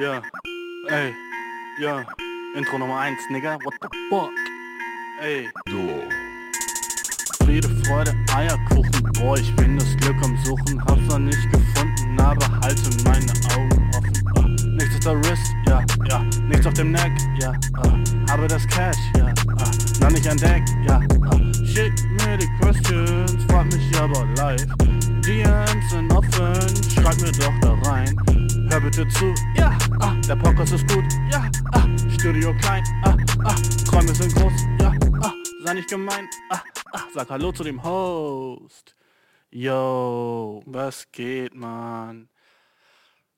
[0.00, 0.22] Ja.
[0.88, 1.14] Ey.
[1.78, 2.02] Ja.
[2.56, 3.58] Intro Nummer 1, Nigga.
[3.62, 4.30] What the fuck?
[5.20, 5.50] Ey.
[5.68, 7.44] So.
[7.44, 9.12] Friede, Freude, Eierkuchen.
[9.12, 10.82] Boah, ich bin das Glück am Suchen.
[10.86, 14.24] Hab's noch nicht gefunden, aber halte meine Augen offen.
[14.38, 16.24] Ah, nichts auf der Wrist, ja, ja.
[16.48, 17.52] Nichts auf dem Neck, ja.
[17.82, 19.26] Ah, habe das Cash, ja.
[19.58, 20.98] Ah, noch nicht an Deck, ja.
[21.30, 21.92] Ah, schick
[22.24, 24.64] mir die Questions, frag mich aber live.
[25.26, 26.54] DMs sind offen,
[26.90, 28.16] schreib mir doch da rein.
[28.70, 33.54] Hör bitte zu, ja, ah, der Podcast ist gut, ja, ah, Studio klein, ah, ah,
[33.84, 35.32] Träume sind groß, ja, ah,
[35.64, 36.62] sei nicht gemein, ah,
[36.92, 38.94] ah, sag Hallo zu dem Host.
[39.50, 42.28] Yo, was geht, man?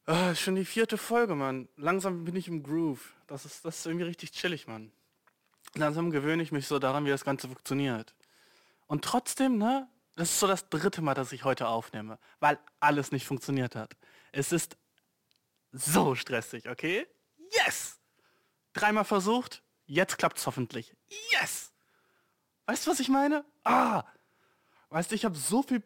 [0.05, 1.67] Ah, schon die vierte Folge, Mann.
[1.79, 3.15] Langsam bin ich im Groove.
[3.27, 4.93] Das ist, das ist irgendwie richtig chillig, Mann.
[5.75, 8.15] Langsam gewöhne ich mich so daran, wie das Ganze funktioniert.
[8.87, 9.89] Und trotzdem, ne?
[10.15, 13.97] Das ist so das dritte Mal, dass ich heute aufnehme, weil alles nicht funktioniert hat.
[14.33, 14.77] Es ist
[15.73, 17.07] so stressig, okay?
[17.51, 17.99] Yes!
[18.73, 20.95] Dreimal versucht, jetzt klappt's hoffentlich.
[21.31, 21.73] Yes!
[22.67, 23.45] Weißt du, was ich meine?
[23.65, 24.05] Ah!
[24.91, 25.83] Weißt du, ich habe so viel,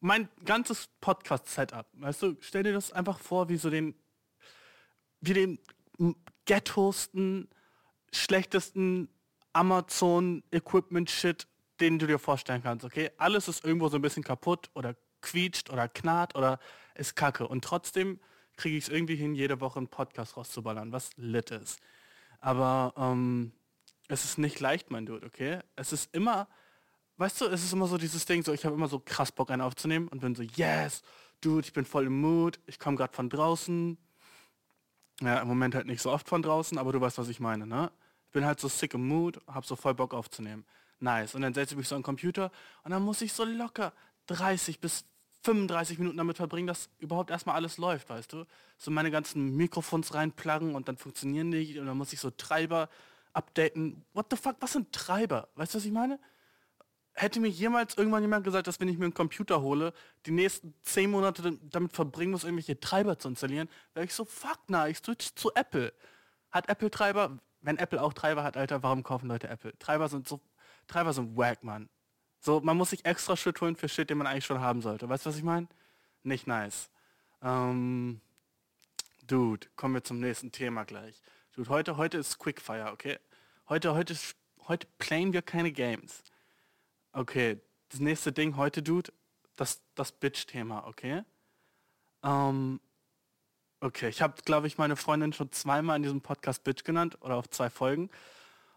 [0.00, 3.94] mein ganzes Podcast-Setup, weißt du, stell dir das einfach vor, wie so den,
[5.20, 5.58] wie den
[6.46, 7.48] ghettosten,
[8.12, 9.08] schlechtesten
[9.52, 11.46] Amazon-Equipment-Shit,
[11.80, 13.10] den du dir vorstellen kannst, okay?
[13.18, 16.58] Alles ist irgendwo so ein bisschen kaputt oder quietscht oder knarrt oder
[16.94, 17.46] ist kacke.
[17.46, 18.20] Und trotzdem
[18.58, 21.80] kriege ich es irgendwie hin, jede Woche einen Podcast rauszuballern, was lit ist.
[22.40, 23.52] Aber ähm,
[24.08, 25.60] es ist nicht leicht, mein Dude, okay?
[25.76, 26.48] Es ist immer,
[27.16, 29.50] weißt du, es ist immer so dieses Ding, so ich habe immer so krass Bock,
[29.50, 31.02] einen aufzunehmen und bin so, yes,
[31.40, 33.96] Dude, ich bin voll im Mood, ich komme gerade von draußen.
[35.20, 37.66] Ja, im Moment halt nicht so oft von draußen, aber du weißt, was ich meine,
[37.66, 37.90] ne?
[38.26, 40.64] Ich bin halt so sick im Mood, hab so voll Bock aufzunehmen.
[41.00, 41.34] Nice.
[41.34, 42.50] Und dann setze ich mich so am Computer
[42.82, 43.92] und dann muss ich so locker
[44.26, 45.04] 30 bis
[45.42, 48.44] 35 Minuten damit verbringen, dass überhaupt erstmal alles läuft, weißt du?
[48.76, 52.88] So meine ganzen Mikrofons reinpluggen und dann funktionieren die und dann muss ich so Treiber
[53.32, 54.04] updaten.
[54.14, 55.48] What the fuck, was sind Treiber?
[55.54, 56.18] Weißt du, was ich meine?
[57.14, 59.92] Hätte mir jemals irgendwann jemand gesagt, dass wenn ich mir einen Computer hole,
[60.26, 64.60] die nächsten 10 Monate damit verbringen muss, irgendwelche Treiber zu installieren, wäre ich so, fuck
[64.68, 65.92] na, ich switch zu Apple.
[66.50, 67.38] Hat Apple Treiber?
[67.60, 69.76] Wenn Apple auch Treiber hat, Alter, warum kaufen Leute Apple?
[69.78, 70.40] Treiber sind so,
[70.86, 71.88] Treiber sind wack, Mann.
[72.40, 75.08] So, man muss sich extra Shit holen für Shit, den man eigentlich schon haben sollte.
[75.08, 75.68] Weißt du, was ich meine?
[76.22, 76.90] Nicht nice.
[77.42, 78.20] Ähm,
[79.26, 81.20] Dude, kommen wir zum nächsten Thema gleich.
[81.52, 83.18] Dude, heute, heute ist Quickfire, okay?
[83.68, 84.16] Heute, heute,
[84.68, 86.22] heute playen wir keine Games.
[87.12, 87.60] Okay,
[87.90, 89.12] das nächste Ding heute, Dude,
[89.56, 91.24] das, das Bitch-Thema, okay?
[92.22, 92.80] Ähm,
[93.80, 97.36] okay, ich habe, glaube ich, meine Freundin schon zweimal in diesem Podcast Bitch genannt oder
[97.36, 98.10] auf zwei Folgen.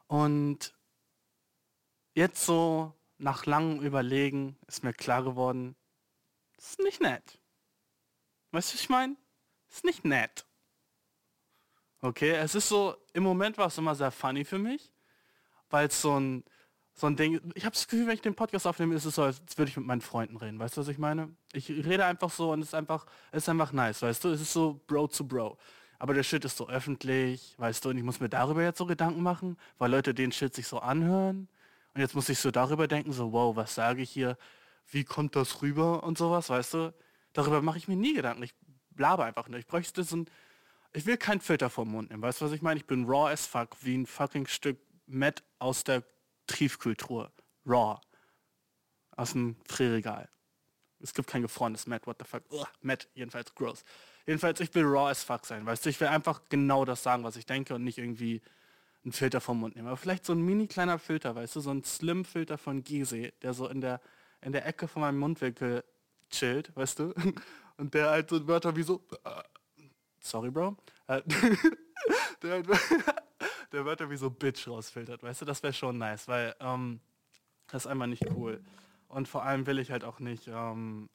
[0.07, 0.73] Und
[2.13, 5.75] jetzt so nach langem Überlegen ist mir klar geworden,
[6.57, 7.39] ist nicht nett.
[8.51, 9.15] Weißt du, was ich meine?
[9.69, 10.45] Ist nicht nett.
[12.01, 14.91] Okay, es ist so, im Moment war es immer sehr funny für mich,
[15.69, 16.43] weil es so ein,
[16.93, 19.23] so ein Ding, ich habe das Gefühl, wenn ich den Podcast aufnehme, ist es so,
[19.23, 20.59] als würde ich mit meinen Freunden reden.
[20.59, 21.33] Weißt du, was ich meine?
[21.53, 24.29] Ich rede einfach so und es ist einfach, es ist einfach nice, weißt du?
[24.29, 25.57] Es ist so Bro zu Bro.
[25.99, 28.87] Aber der Shit ist so öffentlich, weißt du, und ich muss mir darüber jetzt so
[28.87, 31.47] Gedanken machen, weil Leute den Shit sich so anhören.
[31.93, 34.37] Und jetzt muss ich so darüber denken, so, wow, was sage ich hier?
[34.87, 36.93] Wie kommt das rüber und sowas, weißt du?
[37.33, 38.43] Darüber mache ich mir nie Gedanken.
[38.43, 38.53] Ich
[38.91, 39.61] blabe einfach nicht.
[39.61, 40.29] Ich bräuchte so ein,
[40.93, 42.21] ich will kein Filter vom Mund nehmen.
[42.21, 42.79] Weißt du, was ich meine?
[42.79, 46.03] Ich bin raw as fuck, wie ein fucking Stück Met aus der
[46.47, 47.31] Tiefkühltruhe.
[47.65, 47.99] Raw.
[49.15, 50.29] Aus dem Frühregal.
[50.99, 52.43] Es gibt kein gefrorenes Met, what the fuck.
[52.51, 53.83] Ugh, Met, jedenfalls gross.
[54.25, 55.89] Jedenfalls, ich will raw as fuck sein, weißt du?
[55.89, 58.41] Ich will einfach genau das sagen, was ich denke und nicht irgendwie
[59.03, 59.87] einen Filter vom Mund nehmen.
[59.87, 63.53] Aber vielleicht so ein mini kleiner Filter, weißt du, so ein Slim-Filter von Gizeh, der
[63.53, 64.01] so in der,
[64.41, 65.83] in der Ecke von meinem Mundwinkel
[66.29, 67.13] chillt, weißt du?
[67.77, 69.41] Und der halt so Wörter wie so, äh,
[70.19, 71.21] sorry Bro, äh,
[72.43, 72.67] der, halt,
[73.71, 76.99] der Wörter wie so Bitch rausfiltert, weißt du, das wäre schon nice, weil ähm,
[77.67, 78.61] das ist einmal nicht cool.
[79.07, 81.09] Und vor allem will ich halt auch nicht, ähm,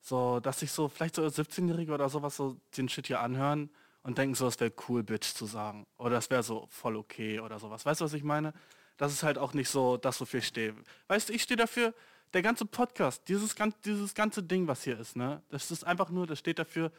[0.00, 3.70] so, dass sich so, vielleicht so 17-Jährige oder sowas so den Shit hier anhören
[4.02, 5.86] und denken so, es wäre cool, Bitch zu sagen.
[5.96, 7.86] Oder es wäre so voll okay oder sowas.
[7.86, 8.52] Weißt du, was ich meine?
[8.96, 10.74] Das ist halt auch nicht so das, wofür ich stehe.
[11.08, 11.94] Weißt du, ich stehe dafür,
[12.32, 13.54] der ganze Podcast, dieses,
[13.84, 15.42] dieses ganze Ding, was hier ist, ne?
[15.50, 16.90] Das ist einfach nur, das steht dafür,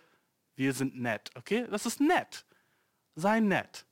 [0.55, 1.65] wir sind nett, okay?
[1.69, 2.45] Das ist nett.
[3.15, 3.85] Sei nett.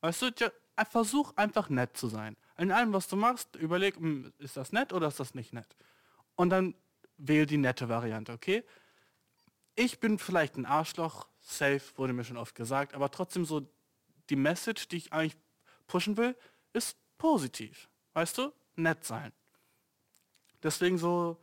[0.00, 0.50] Weißt du, ja,
[0.84, 2.36] versuch einfach nett zu sein.
[2.56, 5.76] In allem, was du machst, überleg, hm, ist das nett oder ist das nicht nett?
[6.34, 6.74] Und dann
[7.16, 8.64] wähl die nette Variante, okay?
[9.74, 13.66] Ich bin vielleicht ein Arschloch, safe, wurde mir schon oft gesagt, aber trotzdem so
[14.30, 15.36] die Message, die ich eigentlich
[15.86, 16.36] pushen will,
[16.72, 17.88] ist positiv.
[18.12, 18.52] Weißt du?
[18.76, 19.32] Nett sein.
[20.62, 21.36] Deswegen so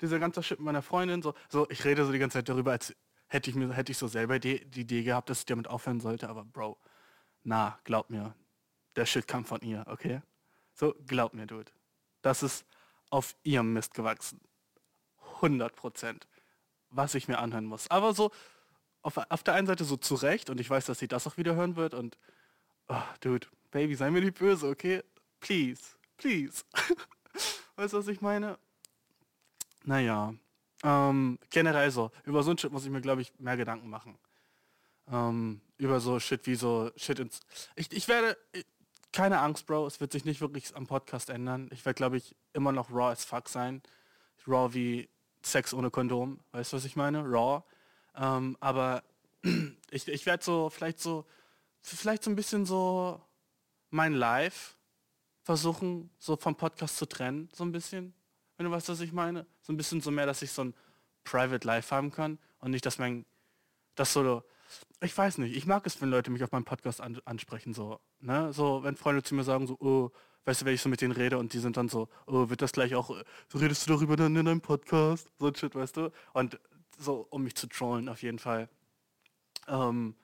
[0.00, 2.94] dieser ganze Shit meiner Freundin, so, so ich rede so die ganze Zeit darüber, als
[3.28, 6.00] hätte ich mir, hätte ich so selber die, die Idee gehabt, dass ich damit aufhören
[6.00, 6.78] sollte, aber Bro,
[7.42, 8.34] na, glaub mir,
[8.94, 10.20] der Shit kam von ihr, okay?
[10.74, 11.70] So, glaub mir, Dude.
[12.22, 12.66] Das ist
[13.10, 14.40] auf ihrem Mist gewachsen.
[15.36, 16.26] 100 Prozent.
[16.90, 17.90] Was ich mir anhören muss.
[17.90, 18.30] Aber so,
[19.06, 21.54] auf, auf der einen Seite so zurecht und ich weiß, dass sie das auch wieder
[21.54, 22.18] hören wird und,
[22.88, 25.04] oh, Dude, Baby, sei mir nicht böse, okay?
[25.38, 25.80] Please,
[26.16, 26.64] please.
[27.76, 28.58] weißt du, was ich meine?
[29.84, 30.34] Naja,
[30.82, 34.18] ähm, generell so, über so ein Shit muss ich mir, glaube ich, mehr Gedanken machen.
[35.08, 37.40] Ähm, über so Shit wie so Shit ins...
[37.76, 38.36] Ich, ich werde...
[39.12, 41.68] keine Angst, Bro, es wird sich nicht wirklich am Podcast ändern.
[41.70, 43.82] Ich werde, glaube ich, immer noch raw as fuck sein.
[44.48, 45.08] Raw wie
[45.42, 46.40] Sex ohne Kondom.
[46.50, 47.22] Weißt du, was ich meine?
[47.22, 47.62] Raw.
[48.16, 49.02] Ähm, aber
[49.90, 51.24] ich, ich werde so, vielleicht so,
[51.82, 53.20] vielleicht so ein bisschen so
[53.90, 54.76] mein Live
[55.42, 58.14] versuchen, so vom Podcast zu trennen, so ein bisschen.
[58.56, 59.46] Wenn du weißt, was ich meine.
[59.60, 60.74] So ein bisschen so mehr, dass ich so ein
[61.24, 63.24] Private Life haben kann und nicht, dass mein,
[63.94, 64.42] das so,
[65.00, 68.00] ich weiß nicht, ich mag es, wenn Leute mich auf meinem Podcast an, ansprechen, so,
[68.20, 70.10] ne, so, wenn Freunde zu mir sagen, so, oh,
[70.44, 72.62] weißt du, wenn ich so mit denen rede und die sind dann so, oh, wird
[72.62, 73.10] das gleich auch,
[73.48, 76.58] so redest du darüber dann in deinem Podcast, so ein Shit, weißt du, und
[76.96, 78.68] so, um mich zu trollen, auf jeden Fall.
[79.68, 80.14] Ähm,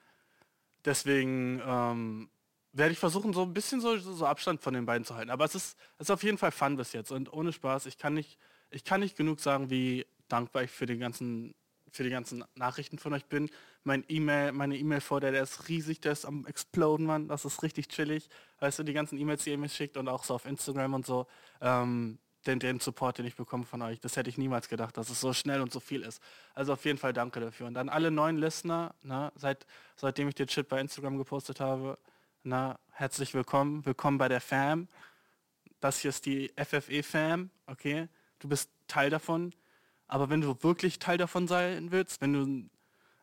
[0.85, 2.29] deswegen, ähm,
[2.73, 5.29] werde ich versuchen, so ein bisschen so, so, Abstand von den beiden zu halten.
[5.29, 7.11] Aber es ist, es ist auf jeden Fall Fun bis jetzt.
[7.11, 8.39] Und ohne Spaß, ich kann nicht,
[8.71, 11.53] ich kann nicht genug sagen, wie dankbar ich für den ganzen,
[11.91, 13.51] für die ganzen Nachrichten von euch bin.
[13.83, 17.27] Mein E-Mail, meine e mail vor der ist riesig, der ist am Exploden, Mann.
[17.27, 18.27] Das ist richtig chillig.
[18.59, 21.05] Weißt du, die ganzen E-Mails, die ihr mir schickt und auch so auf Instagram und
[21.05, 21.27] so.
[21.61, 22.17] Ähm,
[22.47, 23.99] den, den Support, den ich bekomme von euch.
[23.99, 26.21] Das hätte ich niemals gedacht, dass es so schnell und so viel ist.
[26.53, 27.67] Also auf jeden Fall danke dafür.
[27.67, 31.97] Und dann alle neuen Listener, ne, seit, seitdem ich den Shit bei Instagram gepostet habe,
[32.43, 33.85] na, herzlich willkommen.
[33.85, 34.89] Willkommen bei der Fam.
[35.79, 38.09] Das hier ist die FFE-Fam, okay?
[38.39, 39.53] Du bist Teil davon.
[40.07, 42.69] Aber wenn du wirklich Teil davon sein willst, wenn du...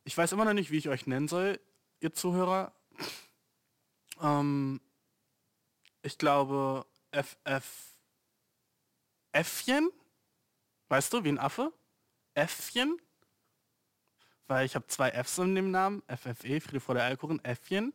[0.05, 1.61] Ich weiß immer noch nicht, wie ich euch nennen soll,
[2.01, 2.73] ihr Zuhörer.
[4.23, 4.81] Ähm,
[6.03, 7.91] ich glaube, FF...
[9.33, 9.91] Äffchen?
[10.89, 11.73] Weißt du, wie ein Affe?
[12.35, 13.01] Äffchen?
[14.47, 16.03] Weil ich habe zwei Fs in dem Namen.
[16.09, 17.93] FFE, Friede vor der Alkohol, Äffchen.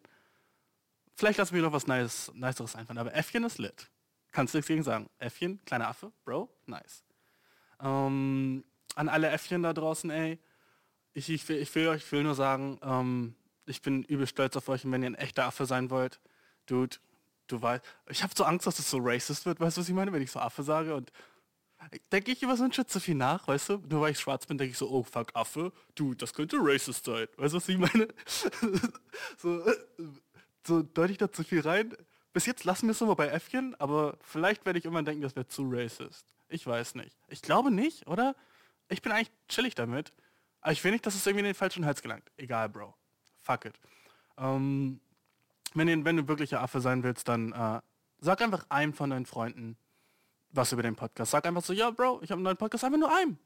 [1.14, 3.90] Vielleicht lassen wir noch was nice, Niceres einfallen, aber Äffchen ist lit.
[4.32, 5.10] Kannst du nichts gegen sagen.
[5.18, 7.04] Äffchen, kleiner Affe, Bro, nice.
[7.82, 8.66] Ähm,
[8.96, 10.40] an alle Äffchen da draußen, ey.
[11.14, 13.36] Ich, ich, will, ich will euch will nur sagen, ähm,
[13.66, 16.20] ich bin übel stolz auf euch und wenn ihr ein echter Affe sein wollt,
[16.66, 16.98] Dude,
[17.48, 19.96] du weißt, ich habe so Angst, dass es so racist wird, weißt du, was ich
[19.96, 21.12] meine, wenn ich so Affe sage und
[22.12, 23.78] denke ich über so ein Shit zu viel nach, weißt du?
[23.90, 27.06] Nur weil ich schwarz bin, denke ich so, oh fuck, Affe, du, das könnte racist
[27.06, 27.28] sein.
[27.38, 28.08] Weißt du, was ich meine?
[29.38, 29.64] so,
[30.66, 31.96] so deutlich da zu viel rein.
[32.34, 35.36] Bis jetzt lassen wir es immer bei Äffchen, aber vielleicht werde ich immer denken, das
[35.36, 36.26] wäre zu racist.
[36.50, 37.16] Ich weiß nicht.
[37.28, 38.36] Ich glaube nicht, oder?
[38.90, 40.14] Ich bin eigentlich chillig damit.
[40.62, 42.30] Aber ich will nicht, dass es irgendwie in den falschen Hals gelangt.
[42.38, 42.96] Egal, Bro.
[43.42, 43.80] Fuck it.
[44.38, 45.00] Ähm,
[45.76, 47.82] wenn, wenn du wirklicher Affe sein willst, dann äh,
[48.20, 49.78] sag einfach einem von deinen Freunden
[50.52, 51.32] was über den Podcast.
[51.32, 53.38] Sag einfach so, ja, Bro, ich habe einen neuen Podcast, einfach nur einem.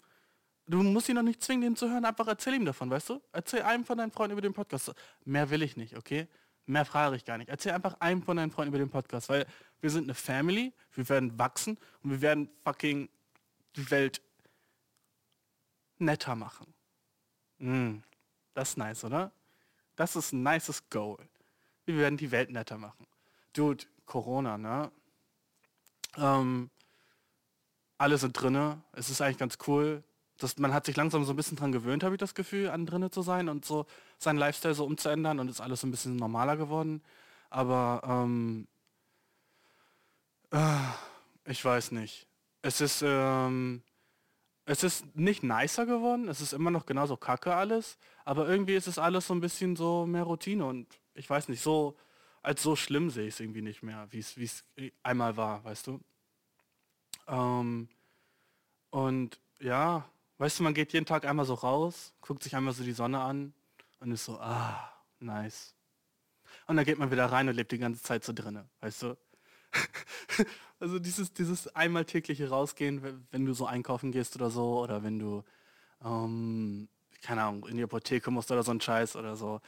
[0.68, 3.22] Du musst ihn noch nicht zwingen, den zu hören, einfach erzähl ihm davon, weißt du?
[3.32, 4.94] Erzähl einem von deinen Freunden über den Podcast.
[5.26, 6.28] Mehr will ich nicht, okay?
[6.68, 7.50] Mehr frage ich gar nicht.
[7.50, 9.48] Erzähl einfach einem von deinen Freunden über den Podcast, weil
[9.82, 13.10] wir sind eine Family, wir werden wachsen und wir werden fucking
[13.76, 14.22] die Welt
[15.98, 16.72] netter machen.
[17.58, 17.98] Mm,
[18.54, 19.32] das ist nice, oder?
[19.96, 21.18] Das ist ein nices Goal.
[21.96, 23.06] Wir werden die Welt netter machen.
[23.54, 24.92] Dude, Corona, ne?
[26.18, 26.70] Ähm,
[27.98, 28.82] alle sind drinne.
[28.94, 30.04] Es ist eigentlich ganz cool
[30.40, 32.86] das, man hat sich langsam so ein bisschen dran gewöhnt, habe ich das Gefühl, an
[32.86, 33.86] drinnen zu sein und so
[34.18, 37.04] seinen Lifestyle so umzuändern und ist alles so ein bisschen normaler geworden.
[37.50, 38.68] Aber ähm,
[40.52, 42.28] äh, ich weiß nicht.
[42.62, 43.84] Es ist, ähm,
[44.66, 48.88] es ist nicht nicer geworden, es ist immer noch genauso kacke alles, aber irgendwie ist
[48.88, 51.98] es alles so ein bisschen so mehr Routine und ich weiß nicht, so
[52.42, 54.66] als so schlimm sehe ich es irgendwie nicht mehr, wie es
[55.04, 56.00] einmal war, weißt du.
[57.28, 57.90] Ähm,
[58.92, 62.82] und ja, Weißt du, man geht jeden Tag einmal so raus, guckt sich einmal so
[62.82, 63.54] die Sonne an
[64.00, 64.90] und ist so, ah,
[65.20, 65.76] nice.
[66.66, 69.18] Und dann geht man wieder rein und lebt die ganze Zeit so drinne, weißt du?
[70.80, 75.20] also dieses, dieses einmal tägliche Rausgehen, wenn du so einkaufen gehst oder so, oder wenn
[75.20, 75.44] du,
[76.06, 76.88] ähm,
[77.22, 79.60] keine Ahnung, in die Apotheke musst oder so ein Scheiß oder so,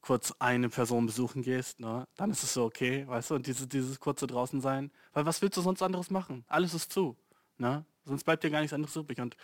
[0.00, 3.68] kurz eine Person besuchen gehst, ne, dann ist es so okay, weißt du, und dieses,
[3.68, 6.44] dieses kurze draußen sein, weil was willst du sonst anderes machen?
[6.48, 7.16] Alles ist zu,
[7.58, 7.84] ne?
[8.04, 9.36] Sonst bleibt dir gar nichts anderes übrig und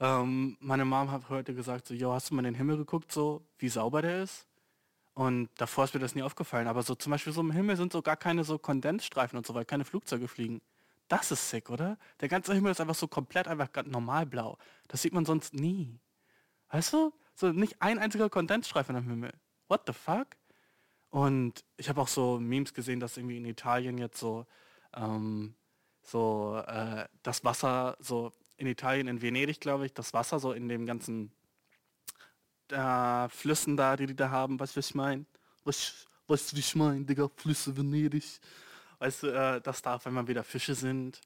[0.00, 3.12] ähm, meine Mom hat heute gesagt, so, yo, hast du mal in den Himmel geguckt,
[3.12, 4.46] so wie sauber der ist?
[5.14, 6.66] Und davor ist mir das nie aufgefallen.
[6.66, 9.54] Aber so zum Beispiel so im Himmel sind so gar keine so Kondensstreifen und so,
[9.54, 10.60] weil keine Flugzeuge fliegen.
[11.08, 11.98] Das ist sick, oder?
[12.20, 14.56] Der ganze Himmel ist einfach so komplett einfach normal blau.
[14.88, 16.00] Das sieht man sonst nie.
[16.70, 17.12] Weißt du?
[17.34, 19.32] So nicht ein einziger Kondensstreifen am Himmel.
[19.72, 20.26] What the fuck?
[21.08, 24.44] Und ich habe auch so Memes gesehen, dass irgendwie in Italien jetzt so
[24.94, 25.54] ähm,
[26.02, 30.68] so äh, das Wasser so in Italien, in Venedig, glaube ich, das Wasser so in
[30.68, 31.32] dem ganzen
[32.70, 35.24] äh, Flüssen da, die die da haben, weißt du, was ich meine?
[35.64, 38.40] Was, weißt du, wie ich meine, Digga, Flüsse Venedig.
[38.98, 41.18] Weißt du, äh, dass da auf einmal wieder Fische sind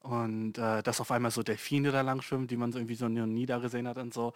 [0.00, 3.08] und äh, dass auf einmal so Delfine da lang schwimmen, die man so irgendwie so
[3.08, 4.34] nie da gesehen hat und so.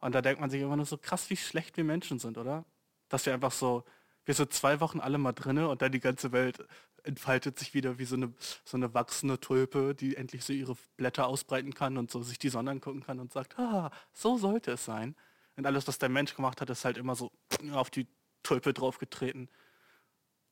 [0.00, 2.64] Und da denkt man sich immer nur so krass, wie schlecht wir Menschen sind, oder?
[3.12, 3.84] Dass wir einfach so,
[4.24, 6.66] wir so zwei Wochen alle mal drinne und dann die ganze Welt
[7.02, 8.32] entfaltet sich wieder wie so eine,
[8.64, 12.48] so eine wachsende Tulpe, die endlich so ihre Blätter ausbreiten kann und so sich die
[12.48, 15.14] Sonne angucken kann und sagt, ah, so sollte es sein.
[15.56, 17.30] Und alles, was der Mensch gemacht hat, ist halt immer so
[17.72, 18.06] auf die
[18.42, 19.50] Tulpe draufgetreten.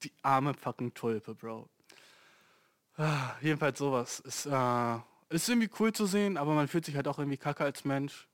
[0.02, 1.70] Die arme fucking Tulpe, Bro.
[2.98, 4.20] Ah, jedenfalls sowas.
[4.20, 4.98] Ist, äh,
[5.30, 8.28] ist irgendwie cool zu sehen, aber man fühlt sich halt auch irgendwie kacke als Mensch.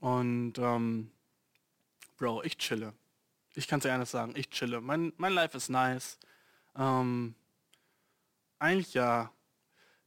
[0.00, 1.10] Und ähm,
[2.18, 2.92] Bro, ich chille.
[3.54, 4.80] Ich kann es dir ehrlich sagen, ich chille.
[4.80, 6.18] Mein, mein Life ist nice.
[6.76, 7.34] Ähm,
[8.58, 9.30] eigentlich ja.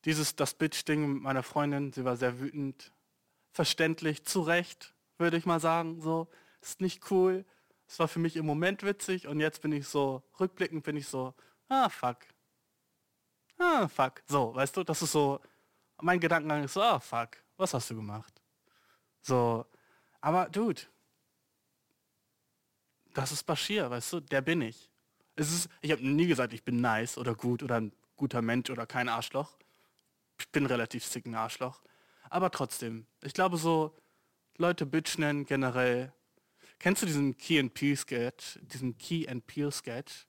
[0.06, 2.92] Dieses, das Bitch-Ding mit meiner Freundin, sie war sehr wütend.
[3.52, 6.02] Verständlich, zu Recht, würde ich mal sagen.
[6.02, 6.28] So,
[6.62, 7.46] ist nicht cool.
[7.88, 11.08] Es war für mich im Moment witzig und jetzt bin ich so, rückblickend bin ich
[11.08, 11.34] so,
[11.70, 12.18] ah fuck.
[13.58, 14.24] Ah fuck.
[14.28, 15.40] So, weißt du, das ist so,
[16.02, 18.42] mein Gedankengang ist so, ah fuck, was hast du gemacht?
[19.22, 19.66] So,
[20.20, 20.82] aber dude,
[23.16, 24.92] das ist Bashir, weißt du, der bin ich.
[25.36, 28.70] Es ist, ich habe nie gesagt, ich bin nice oder gut oder ein guter Mensch
[28.70, 29.58] oder kein Arschloch.
[30.40, 31.82] Ich bin relativ sick ein Arschloch.
[32.30, 33.96] Aber trotzdem, ich glaube so,
[34.58, 36.14] Leute Bitch nennen generell.
[36.80, 40.28] Kennst du diesen Key and Peel Sketch, diesen Key and Peel Sketch,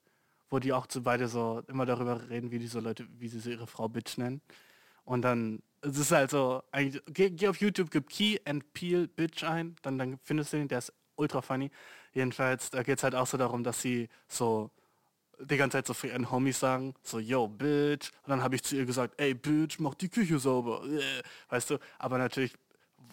[0.49, 3.51] wo die auch zu beide so immer darüber reden, wie diese Leute, wie sie so
[3.51, 4.41] ihre Frau Bitch nennen.
[5.05, 6.63] Und dann, es ist halt so,
[7.07, 10.69] geh, geh, auf YouTube, gib Key and Peel Bitch ein, dann, dann findest du den,
[10.69, 11.71] der ist ultra funny.
[12.17, 14.71] Jedenfalls, da geht es halt auch so darum, dass sie so
[15.39, 18.11] die ganze Zeit so für ihren Homies sagen, so, yo, Bitch.
[18.23, 20.83] Und dann habe ich zu ihr gesagt, ey, Bitch, mach die Küche sauber.
[21.51, 22.55] Weißt du, aber natürlich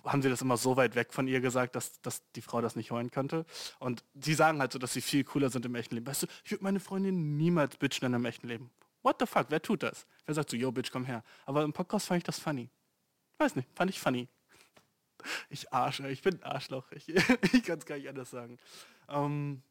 [0.05, 2.77] haben sie das immer so weit weg von ihr gesagt, dass, dass die Frau das
[2.77, 3.45] nicht hören konnte.
[3.77, 6.07] Und sie sagen halt so, dass sie viel cooler sind im echten Leben.
[6.07, 8.71] Weißt du, ich würde meine Freundin niemals Bitch nennen im echten Leben.
[9.01, 10.05] What the fuck, wer tut das?
[10.25, 11.25] Wer sagt so, yo, Bitch, komm her.
[11.45, 12.69] Aber im Podcast fand ich das funny.
[13.37, 14.29] Weiß nicht, fand ich funny.
[15.49, 16.91] Ich Arsche, ich bin Arschloch.
[16.91, 17.07] Ich,
[17.53, 18.57] ich kann es gar nicht anders sagen.
[19.09, 19.61] Ähm,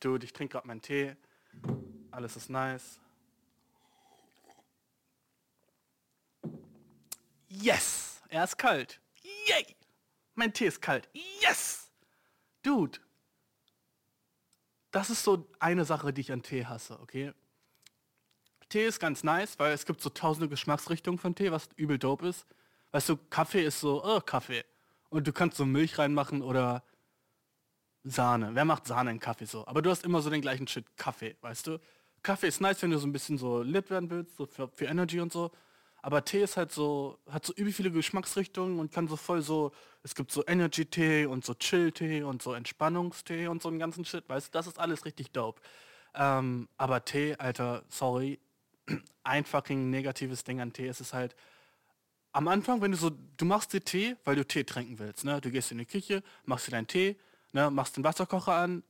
[0.00, 1.16] Dude, ich trinke gerade meinen Tee.
[2.10, 3.00] Alles ist nice.
[7.48, 8.22] Yes!
[8.28, 9.00] Er ist kalt.
[9.22, 9.76] Yay!
[10.34, 11.08] Mein Tee ist kalt.
[11.40, 11.90] Yes!
[12.62, 13.00] Dude.
[14.90, 17.32] Das ist so eine Sache, die ich an Tee hasse, okay?
[18.68, 22.28] Tee ist ganz nice, weil es gibt so tausende Geschmacksrichtungen von Tee, was übel dope
[22.28, 22.46] ist.
[22.92, 24.64] Weißt du, Kaffee ist so, oh, Kaffee.
[25.10, 26.84] Und du kannst so Milch reinmachen oder
[28.04, 28.50] Sahne.
[28.54, 29.66] Wer macht Sahne in Kaffee so?
[29.66, 31.78] Aber du hast immer so den gleichen Shit Kaffee, weißt du?
[32.22, 34.86] Kaffee ist nice, wenn du so ein bisschen so lit werden willst, so für, für
[34.86, 35.50] Energy und so.
[36.00, 39.72] Aber Tee ist halt so, hat so übel viele Geschmacksrichtungen und kann so voll so,
[40.02, 44.28] es gibt so Energy-Tee und so Chill-Tee und so Entspannungstee und so einen ganzen Shit,
[44.28, 45.60] weißt du, das ist alles richtig dope.
[46.14, 48.38] Ähm, aber Tee, Alter, sorry,
[49.24, 51.34] ein fucking negatives Ding an Tee ist es halt,
[52.32, 55.40] am Anfang, wenn du so, du machst dir Tee, weil du Tee trinken willst, ne?
[55.40, 57.16] Du gehst in die Küche, machst dir deinen Tee,
[57.52, 58.82] ne, machst den Wasserkocher an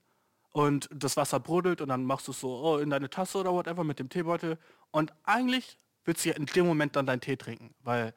[0.53, 3.53] und das Wasser brodelt und dann machst du es so oh, in deine Tasse oder
[3.53, 4.59] whatever mit dem Teebeutel
[4.91, 8.15] und eigentlich willst du ja in dem Moment dann deinen Tee trinken, weil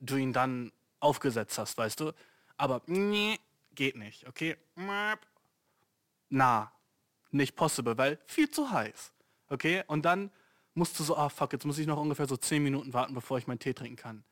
[0.00, 2.12] du ihn dann aufgesetzt hast, weißt du.
[2.56, 3.38] Aber nee,
[3.74, 4.56] geht nicht, okay?
[6.28, 6.72] Na,
[7.30, 9.12] nicht possible, weil viel zu heiß.
[9.48, 9.82] Okay?
[9.86, 10.30] Und dann
[10.74, 13.38] musst du so, ah fuck, jetzt muss ich noch ungefähr so 10 Minuten warten, bevor
[13.38, 14.24] ich meinen Tee trinken kann.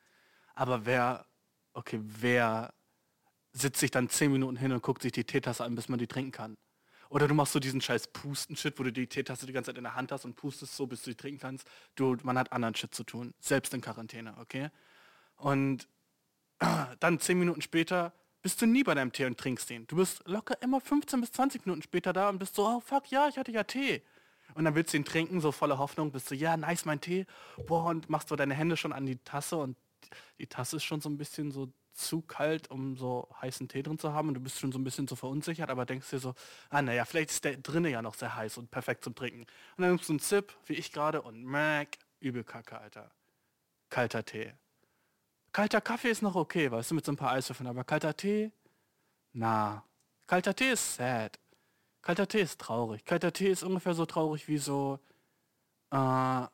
[0.55, 1.25] Aber wer,
[1.73, 2.73] okay, wer
[3.53, 6.07] sitzt sich dann zehn Minuten hin und guckt sich die Teetasse an, bis man die
[6.07, 6.57] trinken kann.
[7.09, 9.83] Oder du machst so diesen scheiß Pusten-Shit, wo du die Teetasse die ganze Zeit in
[9.83, 11.67] der Hand hast und pustest so, bis du die trinken kannst.
[11.95, 13.33] Du, man hat anderen Shit zu tun.
[13.41, 14.69] Selbst in Quarantäne, okay?
[15.35, 15.89] Und
[16.99, 19.85] dann zehn Minuten später bist du nie bei deinem Tee und trinkst den.
[19.87, 23.11] Du bist locker immer 15 bis 20 Minuten später da und bist so, oh fuck,
[23.11, 24.01] ja, ich hatte ja Tee.
[24.53, 27.25] Und dann willst du ihn trinken, so voller Hoffnung, bist du, ja, nice, mein Tee.
[27.67, 29.77] Boah, und machst so deine Hände schon an die Tasse und
[30.39, 33.99] die Tasse ist schon so ein bisschen so zu kalt, um so heißen Tee drin
[33.99, 36.33] zu haben und du bist schon so ein bisschen so verunsichert, aber denkst dir so,
[36.69, 39.41] ah naja, vielleicht ist der drinnen ja noch sehr heiß und perfekt zum Trinken.
[39.41, 43.11] Und dann nimmst du einen Zip, wie ich gerade, und Mac, übel kacke, Alter.
[43.89, 44.53] Kalter Tee.
[45.51, 48.51] Kalter Kaffee ist noch okay, weißt du, mit so ein paar Eiswürfeln, aber kalter Tee?
[49.33, 49.83] Na.
[50.27, 51.37] Kalter Tee ist sad.
[52.01, 53.03] Kalter Tee ist traurig.
[53.03, 54.99] Kalter Tee ist ungefähr so traurig wie so
[55.91, 56.45] äh,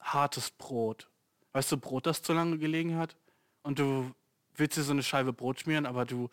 [0.00, 1.08] hartes Brot.
[1.52, 3.16] Weißt du, Brot, das zu lange gelegen hat?
[3.68, 4.10] Und du
[4.54, 6.30] willst dir so eine Scheibe Brot schmieren, aber du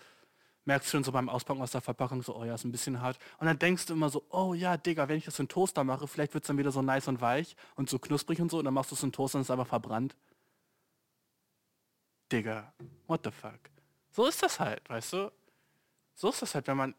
[0.64, 3.20] merkst schon so beim Auspacken aus der Verpackung so, oh ja, ist ein bisschen hart.
[3.40, 6.08] Und dann denkst du immer so, oh ja, Digga, wenn ich das in Toaster mache,
[6.08, 8.60] vielleicht wird es dann wieder so nice und weich und so knusprig und so.
[8.60, 10.16] Und dann machst du es in Toaster und es ist aber verbrannt.
[12.32, 12.74] Digga,
[13.06, 13.60] what the fuck?
[14.12, 15.32] So ist das halt, weißt du?
[16.14, 16.96] So ist das halt, wenn man...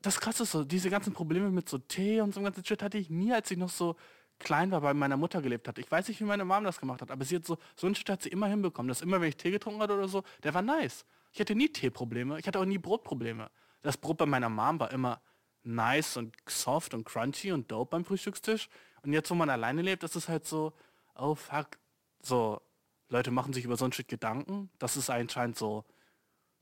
[0.00, 2.96] Das krasse ist so, diese ganzen Probleme mit so Tee und so ganzen Shit hatte
[2.96, 3.94] ich nie, als ich noch so
[4.38, 5.78] klein war, bei meiner Mutter gelebt hat.
[5.78, 7.94] Ich weiß nicht, wie meine Mom das gemacht hat, aber sie hat so, so ein
[7.94, 8.88] Shit hat sie immer hinbekommen.
[8.88, 11.04] Dass immer, wenn ich Tee getrunken hatte oder so, der war nice.
[11.32, 13.50] Ich hatte nie Teeprobleme, ich hatte auch nie Brotprobleme.
[13.82, 15.20] Das Brot bei meiner Mom war immer
[15.62, 18.68] nice und soft und crunchy und dope beim Frühstückstisch.
[19.02, 20.72] Und jetzt, wo man alleine lebt, ist es halt so,
[21.14, 21.78] oh fuck,
[22.22, 22.60] so,
[23.08, 24.70] Leute machen sich über so ein Shit Gedanken.
[24.78, 25.84] Das ist anscheinend so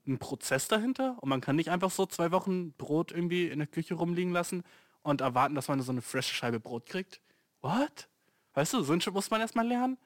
[0.07, 1.17] ein Prozess dahinter.
[1.21, 4.63] Und man kann nicht einfach so zwei Wochen Brot irgendwie in der Küche rumliegen lassen
[5.03, 7.21] und erwarten, dass man so eine frische Scheibe Brot kriegt.
[7.65, 8.09] What?
[8.53, 9.97] Weißt du, so muss man erstmal lernen.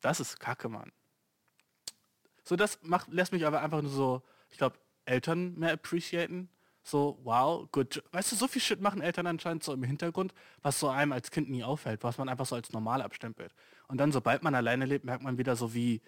[0.00, 0.92] Das ist Kacke, Mann.
[2.42, 6.48] So, das macht, lässt mich aber einfach nur so, ich glaube, Eltern mehr appreciaten.
[6.82, 8.02] So, wow, gut.
[8.12, 11.30] Weißt du, so viel Shit machen Eltern anscheinend so im Hintergrund, was so einem als
[11.30, 13.54] Kind nie auffällt, was man einfach so als normal abstempelt.
[13.88, 16.00] Und dann, sobald man alleine lebt, merkt man wieder so, wie,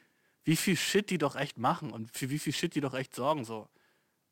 [0.44, 3.14] wie viel Shit die doch echt machen und für wie viel Shit die doch echt
[3.14, 3.44] sorgen.
[3.44, 3.68] So,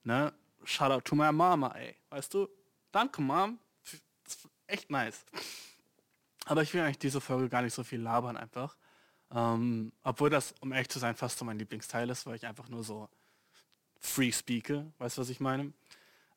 [0.05, 0.33] ne?
[0.65, 1.97] Shout out to my mama, ey.
[2.09, 2.49] Weißt du?
[2.93, 3.59] Danke, Mom.
[4.67, 5.27] Echt nice.
[6.45, 8.77] Aber ich will eigentlich diese Folge gar nicht so viel labern einfach.
[9.31, 12.69] Ähm, obwohl das, um ehrlich zu sein, fast so mein Lieblingsteil ist, weil ich einfach
[12.69, 13.09] nur so
[13.99, 15.73] free speake, weißt du, was ich meine?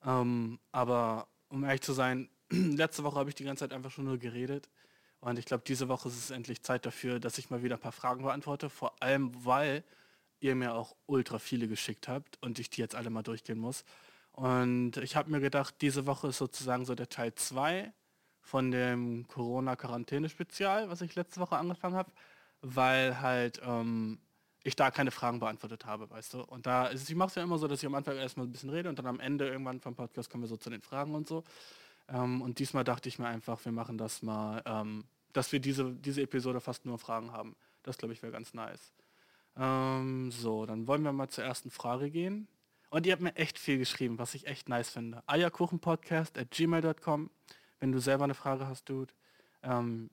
[0.06, 4.06] Ähm, aber um ehrlich zu sein, letzte Woche habe ich die ganze Zeit einfach schon
[4.06, 4.70] nur geredet.
[5.20, 7.82] Und ich glaube, diese Woche ist es endlich Zeit dafür, dass ich mal wieder ein
[7.82, 8.70] paar Fragen beantworte.
[8.70, 9.84] Vor allem, weil
[10.40, 13.84] ihr mir auch ultra viele geschickt habt und ich die jetzt alle mal durchgehen muss.
[14.32, 17.92] Und ich habe mir gedacht, diese Woche ist sozusagen so der Teil 2
[18.48, 22.12] von dem Corona-Quarantäne-Spezial, was ich letzte Woche angefangen habe
[22.62, 24.20] weil halt ähm,
[24.64, 26.42] ich da keine Fragen beantwortet habe, weißt du.
[26.44, 28.52] Und da ist, ich mache es ja immer so, dass ich am Anfang erstmal ein
[28.52, 31.16] bisschen rede und dann am Ende irgendwann vom Podcast kommen wir so zu den Fragen
[31.16, 31.44] und so.
[32.10, 35.94] Ähm, und diesmal dachte ich mir einfach, wir machen das mal, ähm, dass wir diese,
[35.94, 37.56] diese Episode fast nur Fragen haben.
[37.84, 38.94] Das glaube ich wäre ganz nice.
[39.56, 42.48] Ähm, so, dann wollen wir mal zur ersten Frage gehen.
[42.90, 45.22] Und ihr habt mir echt viel geschrieben, was ich echt nice finde.
[45.28, 47.30] Eierkuchenpodcast at gmail.com.
[47.80, 49.14] Wenn du selber eine Frage hast, Dude,
[49.64, 50.10] ähm,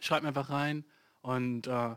[0.00, 0.84] schreib mir einfach rein.
[1.22, 1.96] Und äh,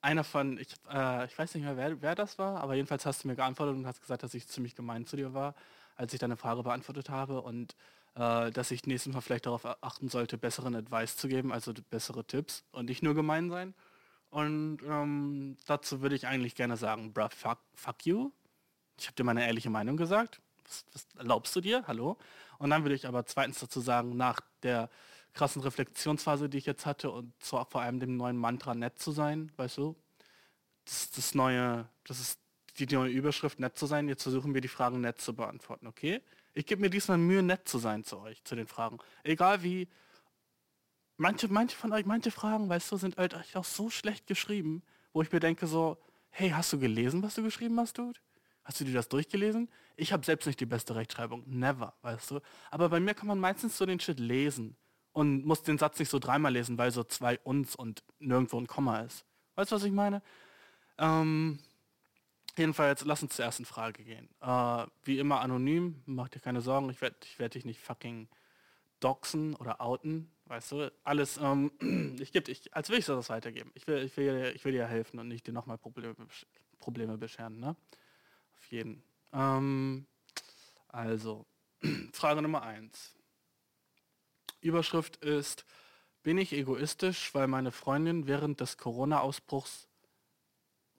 [0.00, 3.24] einer von, ich, äh, ich weiß nicht mehr, wer, wer das war, aber jedenfalls hast
[3.24, 5.54] du mir geantwortet und hast gesagt, dass ich ziemlich gemein zu dir war,
[5.96, 7.76] als ich deine Frage beantwortet habe und
[8.14, 12.24] äh, dass ich nächstes Mal vielleicht darauf achten sollte, besseren Advice zu geben, also bessere
[12.24, 13.74] Tipps und nicht nur gemein sein.
[14.30, 18.30] Und ähm, dazu würde ich eigentlich gerne sagen, bruh, fuck, fuck you.
[18.98, 20.40] Ich habe dir meine ehrliche Meinung gesagt.
[20.64, 21.84] Was, was erlaubst du dir?
[21.86, 22.16] Hallo?
[22.62, 24.88] Und dann würde ich aber zweitens dazu sagen, nach der
[25.32, 29.10] krassen Reflexionsphase, die ich jetzt hatte und zwar vor allem dem neuen Mantra nett zu
[29.10, 29.96] sein, weißt du?
[30.84, 32.38] Das das neue, das ist
[32.78, 34.06] die neue Überschrift nett zu sein.
[34.06, 36.20] Jetzt versuchen wir die Fragen nett zu beantworten, okay?
[36.54, 38.98] Ich gebe mir diesmal Mühe, nett zu sein zu euch, zu den Fragen.
[39.24, 39.88] Egal wie.
[41.16, 45.20] Manche, manche von euch, manche Fragen, weißt du, sind halt auch so schlecht geschrieben, wo
[45.22, 45.98] ich mir denke so,
[46.30, 48.20] hey, hast du gelesen, was du geschrieben hast, Dude?
[48.64, 49.68] Hast du dir das durchgelesen?
[49.96, 51.44] Ich habe selbst nicht die beste Rechtschreibung.
[51.46, 52.40] Never, weißt du?
[52.70, 54.76] Aber bei mir kann man meistens so den Shit lesen
[55.12, 58.66] und muss den Satz nicht so dreimal lesen, weil so zwei uns und nirgendwo ein
[58.66, 59.24] Komma ist.
[59.56, 60.22] Weißt du, was ich meine?
[60.98, 61.58] Ähm,
[62.56, 64.28] jedenfalls, lass uns zur ersten Frage gehen.
[64.40, 68.28] Äh, wie immer anonym, mach dir keine Sorgen, ich werde ich werd dich nicht fucking
[69.00, 70.30] doxen oder outen.
[70.46, 71.72] Weißt du, alles, ähm,
[72.20, 73.70] ich gebe, ich, als will ich das weitergeben.
[73.74, 76.14] Ich will, ich will, ich will dir helfen und nicht dir nochmal Probleme,
[76.78, 77.76] Probleme bescheren, ne?
[78.72, 79.02] Jeden.
[79.34, 80.06] Ähm,
[80.88, 81.44] also,
[82.14, 83.14] Frage Nummer eins.
[84.62, 85.66] Überschrift ist,
[86.22, 89.88] bin ich egoistisch, weil meine Freundin während des Corona-Ausbruchs...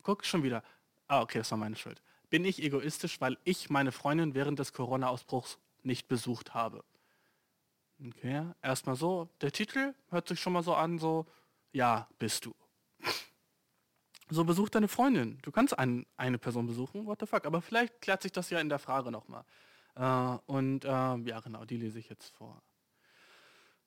[0.03, 0.63] Guck schon wieder.
[1.07, 1.99] Ah, okay, das war meine Schuld.
[2.29, 6.83] Bin ich egoistisch, weil ich meine Freundin während des Corona-Ausbruchs nicht besucht habe?
[8.05, 9.29] Okay, erstmal so.
[9.41, 11.25] Der Titel hört sich schon mal so an, so,
[11.71, 12.53] ja, bist du.
[14.33, 15.37] So, besuch deine Freundin.
[15.43, 17.45] Du kannst ein, eine Person besuchen, what the fuck.
[17.45, 19.45] Aber vielleicht klärt sich das ja in der Frage nochmal.
[19.95, 22.63] Äh, und äh, ja, genau, die lese ich jetzt vor.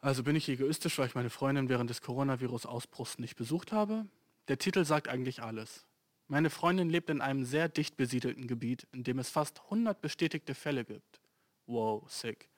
[0.00, 4.06] Also bin ich egoistisch, weil ich meine Freundin während des Coronavirus-Ausbruchs nicht besucht habe?
[4.46, 5.85] Der Titel sagt eigentlich alles.
[6.28, 10.54] Meine Freundin lebt in einem sehr dicht besiedelten Gebiet, in dem es fast 100 bestätigte
[10.54, 11.20] Fälle gibt.
[11.66, 12.48] Wow, sick.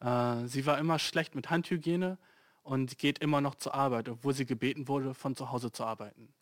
[0.00, 2.18] Äh, sie war immer schlecht mit Handhygiene
[2.62, 6.34] und geht immer noch zur Arbeit, obwohl sie gebeten wurde, von zu Hause zu arbeiten.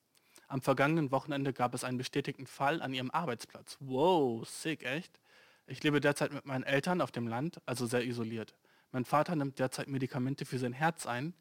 [0.50, 3.76] Am vergangenen Wochenende gab es einen bestätigten Fall an ihrem Arbeitsplatz.
[3.78, 5.20] Wow, sick, echt?
[5.68, 8.56] Ich lebe derzeit mit meinen Eltern auf dem Land, also sehr isoliert.
[8.90, 11.34] Mein Vater nimmt derzeit Medikamente für sein Herz ein,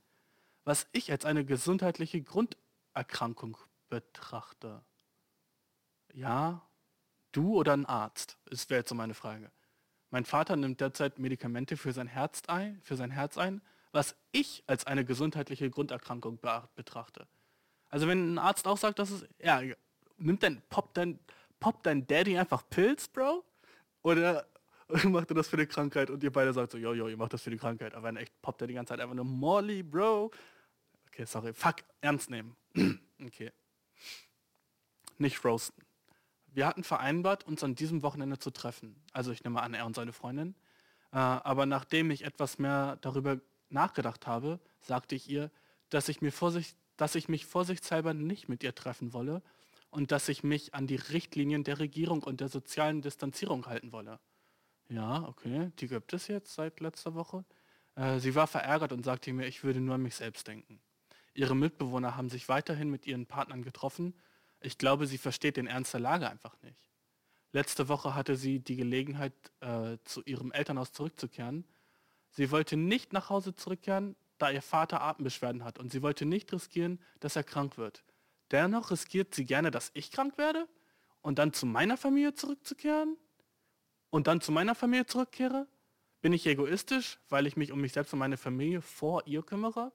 [0.63, 3.57] was ich als eine gesundheitliche Grunderkrankung
[3.89, 4.83] betrachte.
[6.13, 6.61] Ja,
[7.31, 8.37] Du oder ein Arzt?
[8.45, 9.51] Das wäre jetzt so meine Frage.
[10.11, 14.63] Mein Vater nimmt derzeit Medikamente für sein Herz ein, für sein Herz ein, was ich
[14.67, 16.39] als eine gesundheitliche Grunderkrankung
[16.75, 17.27] betrachte.
[17.89, 19.61] Also wenn ein Arzt auch sagt, dass es, ja,
[20.17, 21.19] nimmt dein, poppt dein,
[21.59, 23.43] poppt dein Daddy einfach Pilz, Bro?
[24.01, 24.45] Oder
[25.03, 27.33] macht er das für die Krankheit und ihr beide sagt so, jo, jo, ihr macht
[27.33, 27.93] das für die Krankheit.
[27.93, 30.31] Aber in echt poppt er die ganze Zeit einfach nur Molly, Bro.
[31.07, 31.53] Okay, sorry.
[31.53, 32.55] Fuck, ernst nehmen.
[33.25, 33.51] okay.
[35.17, 35.83] Nicht roasten.
[36.47, 38.95] Wir hatten vereinbart, uns an diesem Wochenende zu treffen.
[39.13, 40.55] Also ich nehme an, er und seine Freundin.
[41.11, 45.51] Äh, aber nachdem ich etwas mehr darüber nachgedacht habe, sagte ich ihr,
[45.89, 49.41] dass ich, mir Vorsicht, dass ich mich vorsichtshalber nicht mit ihr treffen wolle
[49.89, 54.19] und dass ich mich an die Richtlinien der Regierung und der sozialen Distanzierung halten wolle.
[54.89, 57.45] Ja, okay, die gibt es jetzt seit letzter Woche.
[57.95, 60.81] Äh, sie war verärgert und sagte mir, ich würde nur an mich selbst denken.
[61.33, 64.13] Ihre Mitbewohner haben sich weiterhin mit ihren Partnern getroffen.
[64.59, 66.89] Ich glaube, sie versteht den Ernst der Lage einfach nicht.
[67.53, 71.65] Letzte Woche hatte sie die Gelegenheit, äh, zu ihrem Elternhaus zurückzukehren.
[72.31, 76.51] Sie wollte nicht nach Hause zurückkehren, da ihr Vater Atembeschwerden hat und sie wollte nicht
[76.51, 78.03] riskieren, dass er krank wird.
[78.51, 80.67] Dennoch riskiert sie gerne, dass ich krank werde
[81.21, 83.17] und dann zu meiner Familie zurückzukehren
[84.09, 85.67] und dann zu meiner Familie zurückkehre?
[86.21, 89.91] Bin ich egoistisch, weil ich mich um mich selbst und meine Familie vor ihr kümmere?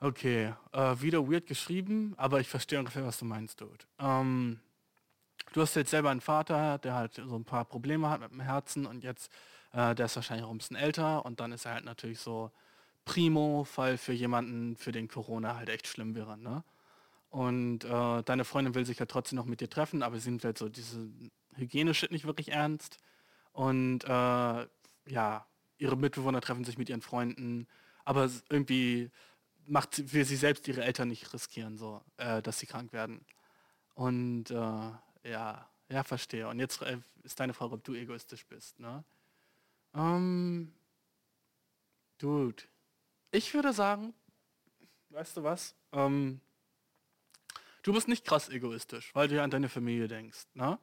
[0.00, 3.84] Okay, äh, wieder weird geschrieben, aber ich verstehe ungefähr, was du meinst, Dude.
[4.00, 4.60] Ähm,
[5.52, 8.40] du hast jetzt selber einen Vater, der halt so ein paar Probleme hat mit dem
[8.40, 9.30] Herzen und jetzt,
[9.72, 12.50] äh, der ist wahrscheinlich auch ein bisschen älter und dann ist er halt natürlich so
[13.04, 16.64] Primo-Fall für jemanden, für den Corona halt echt schlimm wäre, ne?
[17.30, 20.44] Und äh, deine Freundin will sich ja trotzdem noch mit dir treffen, aber sie nimmt
[20.44, 21.08] halt so diese
[21.56, 22.98] Hygiene-Shit nicht wirklich ernst.
[23.52, 24.66] Und äh,
[25.06, 25.46] ja,
[25.78, 27.66] ihre Mitbewohner treffen sich mit ihren Freunden,
[28.04, 29.10] aber irgendwie
[29.66, 33.24] macht sie, will sie selbst ihre Eltern nicht riskieren, so, äh, dass sie krank werden.
[33.94, 36.48] Und äh, ja, ja, verstehe.
[36.48, 39.04] Und jetzt äh, ist deine Frage, ob du egoistisch bist, ne?
[39.94, 40.72] Ähm,
[42.18, 42.62] dude,
[43.32, 44.14] ich würde sagen,
[45.10, 45.74] weißt du was?
[45.92, 46.40] Ähm,
[47.82, 50.46] du bist nicht krass egoistisch, weil du ja an deine Familie denkst.
[50.54, 50.78] Ne?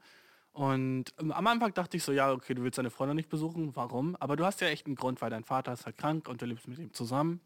[0.51, 3.75] Und ähm, am Anfang dachte ich so, ja, okay, du willst deine Freunde nicht besuchen,
[3.75, 4.15] warum?
[4.17, 6.45] Aber du hast ja echt einen Grund, weil dein Vater ist halt krank und du
[6.45, 7.39] lebst mit ihm zusammen.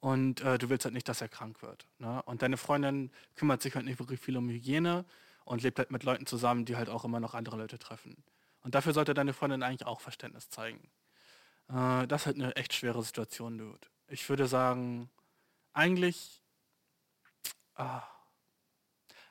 [0.00, 1.88] Und äh, du willst halt nicht, dass er krank wird.
[1.98, 2.22] Ne?
[2.22, 5.04] Und deine Freundin kümmert sich halt nicht wirklich viel um Hygiene
[5.44, 8.22] und lebt halt mit Leuten zusammen, die halt auch immer noch andere Leute treffen.
[8.62, 10.88] Und dafür sollte deine Freundin eigentlich auch Verständnis zeigen.
[11.68, 13.88] Äh, das ist halt eine echt schwere Situation, Dude.
[14.08, 15.10] Ich würde sagen,
[15.72, 16.42] eigentlich...
[17.74, 18.02] Ah,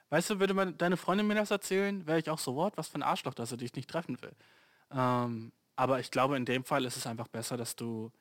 [0.10, 2.88] Weißt du, würde man deine Freundin mir das erzählen, wäre ich auch so, what, was
[2.88, 4.32] für ein Arschloch, dass er dich nicht treffen will.
[4.92, 8.12] Ähm, aber ich glaube, in dem Fall ist es einfach besser, dass du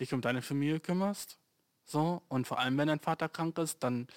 [0.00, 1.38] dich um deine Familie kümmerst.
[1.84, 4.08] So, und vor allem, wenn dein Vater krank ist, dann,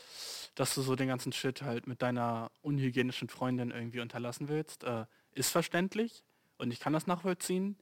[0.56, 5.06] dass du so den ganzen Shit halt mit deiner unhygienischen Freundin irgendwie unterlassen willst, äh,
[5.32, 6.24] ist verständlich
[6.58, 7.78] und ich kann das nachvollziehen.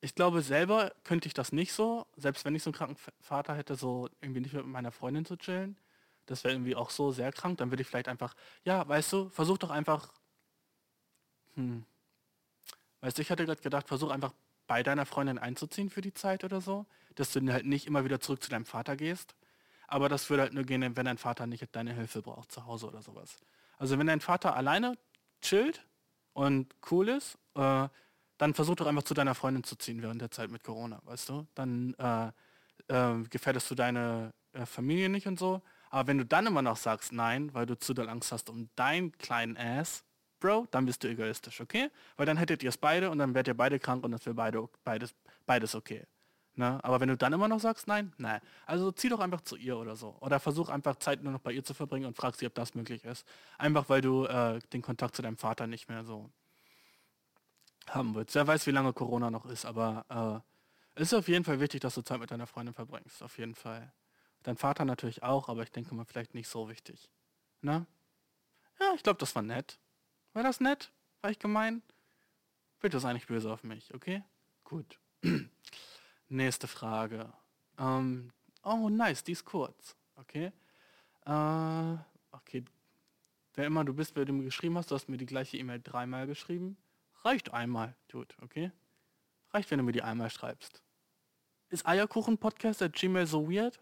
[0.00, 3.54] Ich glaube, selber könnte ich das nicht so, selbst wenn ich so einen kranken Vater
[3.54, 5.76] hätte, so irgendwie nicht mit meiner Freundin zu chillen
[6.30, 8.34] das wäre irgendwie auch so sehr krank, dann würde ich vielleicht einfach,
[8.64, 10.12] ja, weißt du, versuch doch einfach,
[11.54, 11.84] hm,
[13.00, 14.32] weißt du, ich hatte gerade gedacht, versuch einfach
[14.66, 16.86] bei deiner Freundin einzuziehen für die Zeit oder so,
[17.16, 19.34] dass du halt nicht immer wieder zurück zu deinem Vater gehst.
[19.88, 22.86] Aber das würde halt nur gehen, wenn dein Vater nicht deine Hilfe braucht zu Hause
[22.86, 23.36] oder sowas.
[23.78, 24.96] Also wenn dein Vater alleine
[25.42, 25.84] chillt
[26.32, 27.88] und cool ist, äh,
[28.40, 31.28] dann versuch doch einfach zu deiner Freundin zu ziehen während der Zeit mit Corona, weißt
[31.28, 31.46] du?
[31.54, 32.28] Dann äh,
[32.88, 35.60] äh, gefährdest du deine äh, Familie nicht und so.
[35.90, 38.70] Aber wenn du dann immer noch sagst nein, weil du zu doll Angst hast um
[38.76, 40.04] deinen kleinen Ass,
[40.38, 41.90] Bro, dann bist du egoistisch, okay?
[42.16, 44.34] Weil dann hättet ihr es beide und dann werdet ihr beide krank und das wäre
[44.34, 46.06] beide, beides, beides okay.
[46.54, 46.82] Ne?
[46.82, 48.40] Aber wenn du dann immer noch sagst nein, nein.
[48.64, 50.16] Also zieh doch einfach zu ihr oder so.
[50.20, 52.74] Oder versuch einfach Zeit nur noch bei ihr zu verbringen und frag sie, ob das
[52.74, 53.26] möglich ist.
[53.58, 56.30] Einfach weil du äh, den Kontakt zu deinem Vater nicht mehr so
[57.94, 58.34] haben willst.
[58.34, 60.42] Wer weiß, wie lange Corona noch ist, aber
[60.96, 63.22] äh, ist auf jeden Fall wichtig, dass du Zeit mit deiner Freundin verbringst.
[63.22, 63.92] Auf jeden Fall.
[64.42, 67.10] Dein Vater natürlich auch, aber ich denke mal vielleicht nicht so wichtig.
[67.60, 67.86] Na?
[68.78, 69.78] Ja, ich glaube, das war nett.
[70.32, 70.90] War das nett?
[71.20, 71.82] War ich gemein?
[72.80, 74.24] Bitte sei nicht böse auf mich, okay?
[74.64, 74.98] Gut.
[76.28, 77.32] Nächste Frage.
[77.78, 79.96] Ähm, oh, nice, die ist kurz.
[80.16, 80.52] Okay.
[81.26, 81.96] Äh,
[82.32, 82.64] okay.
[83.54, 85.80] Wer immer du bist, wer du mir geschrieben hast, du hast mir die gleiche E-Mail
[85.82, 86.78] dreimal geschrieben.
[87.22, 88.72] Reicht einmal, tut, okay?
[89.50, 90.82] Reicht, wenn du mir die einmal schreibst.
[91.68, 93.80] Ist Eierkuchen-Podcast at Gmail so weird?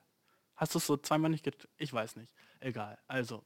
[0.56, 2.32] Hast du es so zweimal nicht get Ich weiß nicht.
[2.60, 2.98] Egal.
[3.06, 3.44] Also.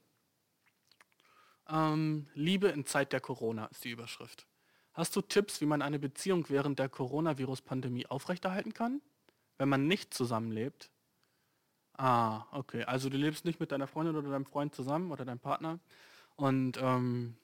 [1.69, 4.47] Ähm, Liebe in Zeit der Corona ist die Überschrift.
[4.93, 9.01] Hast du Tipps, wie man eine Beziehung während der Coronavirus-Pandemie aufrechterhalten kann,
[9.57, 10.91] wenn man nicht zusammenlebt?
[11.97, 12.83] Ah, okay.
[12.83, 15.79] Also du lebst nicht mit deiner Freundin oder deinem Freund zusammen oder deinem Partner
[16.35, 17.37] und ähm,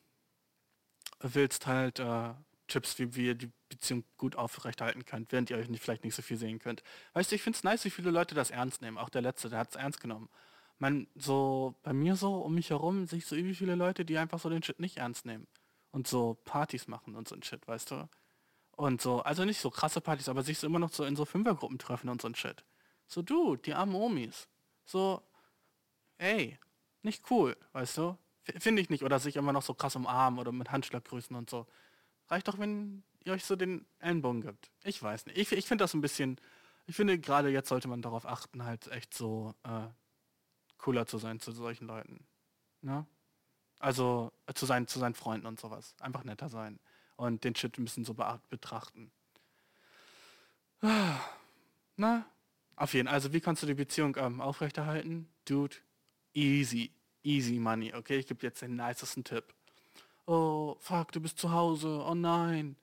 [1.20, 2.34] willst halt äh,
[2.68, 6.16] Tipps, wie, wie ihr die Beziehung gut aufrechterhalten könnt, während ihr euch nicht, vielleicht nicht
[6.16, 6.84] so viel sehen könnt.
[7.14, 8.98] Weißt du, ich finde es nice, wie viele Leute das ernst nehmen.
[8.98, 10.30] Auch der Letzte, der hat es ernst genommen.
[10.78, 14.18] Man, so, bei mir so, um mich herum, sehe ich so irgendwie viele Leute, die
[14.18, 15.48] einfach so den Shit nicht ernst nehmen.
[15.92, 18.10] Und so Partys machen und so ein Shit, weißt du?
[18.78, 21.26] Und so, also nicht so krasse Partys, aber sich so immer noch so in so
[21.26, 22.64] Fünfergruppen treffen und so ein Shit.
[23.08, 24.48] So, du, die armen Omis.
[24.86, 25.22] So,
[26.18, 26.58] ey,
[27.02, 28.18] nicht cool, weißt du?
[28.58, 29.04] Finde ich nicht.
[29.04, 31.68] Oder sich immer noch so krass umarmen oder mit Handschlag grüßen und so.
[32.30, 34.72] Reicht doch, wenn ihr euch so den Ellenbogen gibt.
[34.84, 35.38] Ich weiß nicht.
[35.38, 36.40] Ich, ich finde das ein bisschen,
[36.86, 39.88] ich finde gerade jetzt sollte man darauf achten, halt echt so äh,
[40.78, 42.26] cooler zu sein zu solchen Leuten.
[42.82, 43.06] Ne?
[43.80, 45.96] Also äh, zu, sein, zu seinen Freunden und sowas.
[46.00, 46.80] Einfach netter sein.
[47.16, 48.16] Und den Shit ein bisschen so
[48.50, 49.12] betrachten.
[51.98, 52.26] Na,
[52.76, 53.16] auf jeden Fall.
[53.16, 55.28] Also wie kannst du die Beziehung ähm, aufrechterhalten?
[55.46, 55.76] Dude,
[56.34, 56.94] easy.
[57.24, 58.18] Easy money, okay?
[58.18, 59.54] Ich gebe jetzt den nicesten Tipp.
[60.26, 62.04] Oh, fuck, du bist zu Hause.
[62.06, 62.76] Oh nein.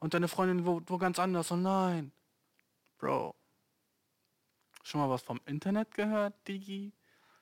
[0.00, 1.50] Und deine Freundin wo, wo ganz anders.
[1.52, 2.12] Oh nein.
[2.98, 3.34] Bro.
[4.82, 6.92] Schon mal was vom Internet gehört, Digi?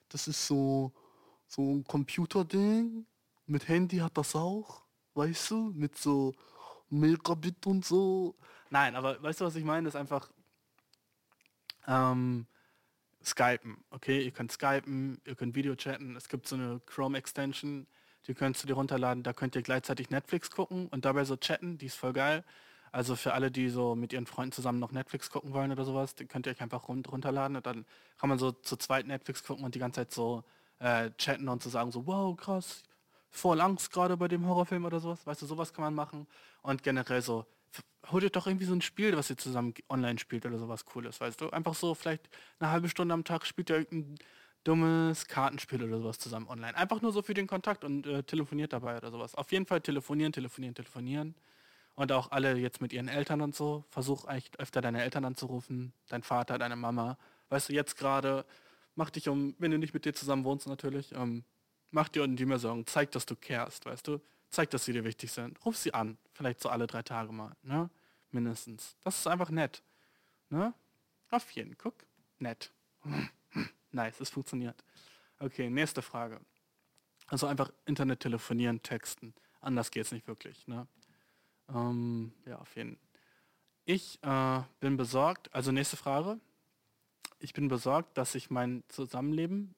[0.09, 0.93] Das ist so,
[1.47, 3.07] so ein Computerding.
[3.47, 4.83] Mit Handy hat das auch.
[5.15, 5.73] Weißt du?
[5.75, 6.35] Mit so
[6.91, 8.35] Megabit und so.
[8.71, 9.85] Nein, aber weißt du, was ich meine?
[9.85, 10.31] Das ist einfach
[11.87, 12.47] ähm,
[13.29, 13.85] Skypen.
[13.91, 16.17] Okay, ihr könnt Skypen, ihr könnt Video chatten.
[16.17, 17.87] Es gibt so eine Chrome-Extension,
[18.27, 19.23] die könnt ihr dir runterladen.
[19.23, 21.79] Da könnt ihr gleichzeitig Netflix gucken und dabei so chatten.
[21.79, 22.45] Die ist voll geil.
[22.93, 26.15] Also für alle, die so mit ihren Freunden zusammen noch Netflix gucken wollen oder sowas,
[26.15, 27.85] die könnt ihr euch einfach runterladen und dann
[28.19, 30.43] kann man so zu zweit Netflix gucken und die ganze Zeit so
[30.79, 32.83] äh, chatten und zu so sagen so, wow, krass,
[33.31, 35.27] voll Angst gerade bei dem Horrorfilm oder sowas.
[35.27, 36.27] Weißt du, sowas kann man machen.
[36.63, 37.47] Und generell so,
[38.11, 41.21] holt ihr doch irgendwie so ein Spiel, was ihr zusammen online spielt oder sowas Cooles,
[41.21, 41.51] weißt du?
[41.51, 42.29] Einfach so vielleicht
[42.59, 44.19] eine halbe Stunde am Tag spielt ihr irgendein
[44.65, 46.77] dummes Kartenspiel oder sowas zusammen online.
[46.77, 49.35] Einfach nur so für den Kontakt und äh, telefoniert dabei oder sowas.
[49.35, 51.35] Auf jeden Fall telefonieren, telefonieren, telefonieren.
[51.95, 53.85] Und auch alle jetzt mit ihren Eltern und so.
[53.91, 57.19] Versuch eigentlich öfter deine Eltern anzurufen, dein Vater, deine Mama.
[57.49, 58.45] Weißt du, jetzt gerade,
[58.95, 61.45] mach dich um, wenn du nicht mit dir zusammen wohnst natürlich, ähm,
[61.91, 62.87] mach dir um die mehr Sorgen.
[62.87, 64.21] Zeig, dass du cares, weißt du?
[64.51, 65.65] Zeig, dass sie dir wichtig sind.
[65.65, 66.19] Ruf sie an.
[66.33, 67.91] Vielleicht so alle drei Tage mal, ne?
[68.31, 68.97] Mindestens.
[69.05, 69.83] Das ist einfach nett.
[70.51, 70.75] Ne?
[71.31, 71.95] Auf jeden, guck.
[72.39, 72.73] Nett.
[73.91, 74.85] nice, es funktioniert.
[75.39, 76.41] Okay, nächste Frage.
[77.27, 79.35] Also einfach Internet telefonieren, texten.
[79.61, 80.67] Anders geht es nicht wirklich.
[80.67, 80.87] Ne?
[81.69, 82.99] Ähm, ja, auf jeden
[83.85, 86.41] Ich äh, bin besorgt, also nächste Frage.
[87.39, 89.75] Ich bin besorgt, dass ich mein Zusammenleben.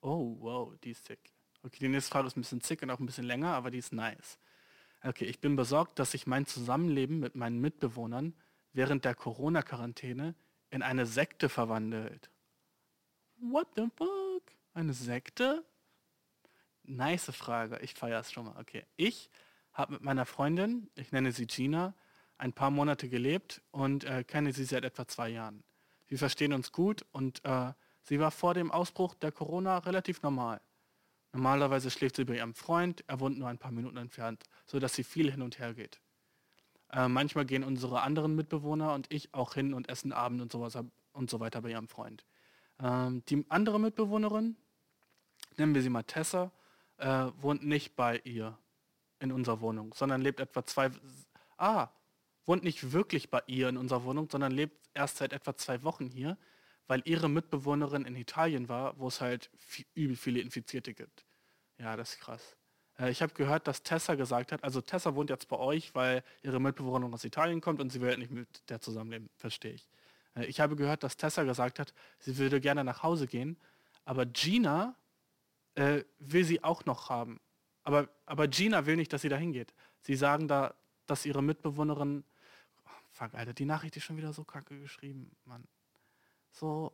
[0.00, 1.32] Oh, wow, die ist sick.
[1.64, 3.78] Okay, die nächste Frage ist ein bisschen zick und auch ein bisschen länger, aber die
[3.78, 4.38] ist nice.
[5.04, 8.34] Okay, ich bin besorgt, dass sich mein Zusammenleben mit meinen Mitbewohnern
[8.72, 10.34] während der Corona-Quarantäne
[10.70, 12.30] in eine Sekte verwandelt.
[13.36, 14.42] What the fuck?
[14.74, 15.64] Eine Sekte?
[16.84, 17.78] Nice Frage.
[17.80, 18.60] Ich feiere es schon mal.
[18.60, 18.84] Okay.
[18.96, 19.30] Ich
[19.72, 21.94] habe mit meiner Freundin, ich nenne sie Gina,
[22.38, 25.62] ein paar Monate gelebt und äh, kenne sie seit etwa zwei Jahren.
[26.08, 27.72] Wir verstehen uns gut und äh,
[28.02, 30.60] sie war vor dem Ausbruch der Corona relativ normal.
[31.32, 35.04] Normalerweise schläft sie bei ihrem Freund, er wohnt nur ein paar Minuten entfernt, sodass sie
[35.04, 36.00] viel hin und her geht.
[36.90, 40.76] Äh, manchmal gehen unsere anderen Mitbewohner und ich auch hin und essen Abend und, sowas,
[41.12, 42.24] und so weiter bei ihrem Freund.
[42.78, 44.56] Ähm, die andere Mitbewohnerin,
[45.56, 46.52] nennen wir sie mal Tessa,
[46.98, 48.58] äh, wohnt nicht bei ihr
[49.18, 50.90] in unserer Wohnung, sondern lebt etwa zwei,
[51.56, 51.88] ah,
[52.44, 56.10] wohnt nicht wirklich bei ihr in unserer Wohnung, sondern lebt erst seit etwa zwei Wochen
[56.10, 56.36] hier
[56.86, 61.24] weil ihre Mitbewohnerin in Italien war, wo es halt viel, übel viele Infizierte gibt.
[61.78, 62.56] Ja, das ist krass.
[62.98, 66.22] Äh, ich habe gehört, dass Tessa gesagt hat, also Tessa wohnt jetzt bei euch, weil
[66.42, 69.88] ihre Mitbewohnerin aus Italien kommt und sie will halt nicht mit der zusammenleben, verstehe ich.
[70.36, 73.58] Äh, ich habe gehört, dass Tessa gesagt hat, sie würde gerne nach Hause gehen,
[74.04, 74.96] aber Gina
[75.74, 77.40] äh, will sie auch noch haben.
[77.84, 79.74] Aber, aber Gina will nicht, dass sie da hingeht.
[80.00, 80.74] Sie sagen da,
[81.06, 82.24] dass ihre Mitbewohnerin.
[82.84, 85.66] Oh, fuck, Alter, die Nachricht ist schon wieder so kacke geschrieben, Mann.
[86.52, 86.92] So,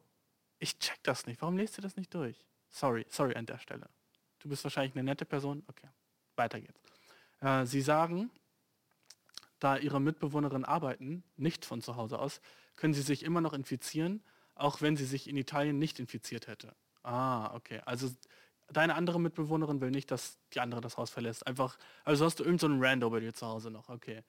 [0.59, 1.40] ich check das nicht.
[1.42, 2.47] Warum lest du das nicht durch?
[2.71, 3.88] Sorry, sorry an der Stelle.
[4.38, 5.62] Du bist wahrscheinlich eine nette Person.
[5.66, 5.88] Okay,
[6.37, 6.81] weiter geht's.
[7.40, 8.31] Äh, sie sagen,
[9.59, 12.40] da ihre Mitbewohnerin arbeiten, nicht von zu Hause aus,
[12.77, 14.23] können sie sich immer noch infizieren,
[14.55, 16.75] auch wenn sie sich in Italien nicht infiziert hätte.
[17.03, 17.81] Ah, okay.
[17.85, 18.11] Also
[18.68, 21.47] deine andere Mitbewohnerin will nicht, dass die andere das Haus verlässt.
[21.47, 24.23] Einfach, also hast du irgendeinen so Rando bei dir zu Hause noch, okay.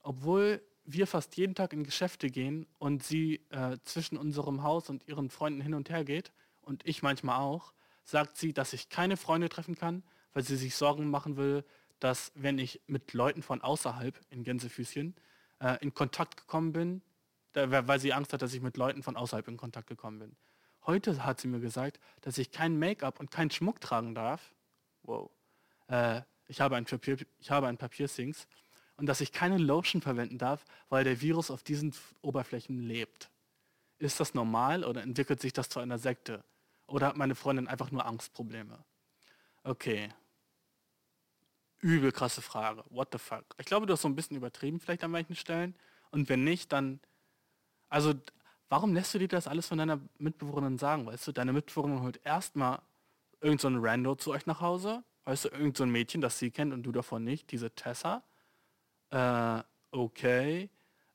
[0.00, 5.06] Obwohl wir fast jeden Tag in Geschäfte gehen und sie äh, zwischen unserem Haus und
[5.06, 7.72] ihren Freunden hin und her geht, und ich manchmal auch,
[8.04, 10.02] sagt sie, dass ich keine Freunde treffen kann,
[10.34, 11.64] weil sie sich Sorgen machen will,
[11.98, 15.14] dass wenn ich mit Leuten von außerhalb, in Gänsefüßchen,
[15.60, 17.02] äh, in Kontakt gekommen bin,
[17.52, 20.36] da, weil sie Angst hat, dass ich mit Leuten von außerhalb in Kontakt gekommen bin.
[20.86, 24.54] Heute hat sie mir gesagt, dass ich kein Make-up und keinen Schmuck tragen darf.
[25.02, 25.30] Wow.
[25.88, 28.46] Äh, ich habe ein, Papier, ich habe ein Papiersinks
[28.98, 33.30] und dass ich keine Lotion verwenden darf, weil der Virus auf diesen Oberflächen lebt.
[33.98, 36.44] Ist das normal oder entwickelt sich das zu einer Sekte?
[36.88, 38.84] Oder hat meine Freundin einfach nur Angstprobleme?
[39.62, 40.08] Okay.
[41.80, 42.84] Übel krasse Frage.
[42.90, 43.44] What the fuck?
[43.58, 45.74] Ich glaube, du hast so ein bisschen übertrieben vielleicht an manchen Stellen.
[46.10, 46.98] Und wenn nicht, dann...
[47.88, 48.14] Also,
[48.68, 51.06] warum lässt du dir das alles von deiner Mitbewohnerin sagen?
[51.06, 52.80] Weißt du, deine Mitbewohnerin holt erstmal
[53.40, 55.04] irgend so Rando zu euch nach Hause.
[55.24, 57.52] Weißt du, irgend so Mädchen, das sie kennt und du davon nicht.
[57.52, 58.24] Diese Tessa.
[59.10, 60.70] Äh, okay.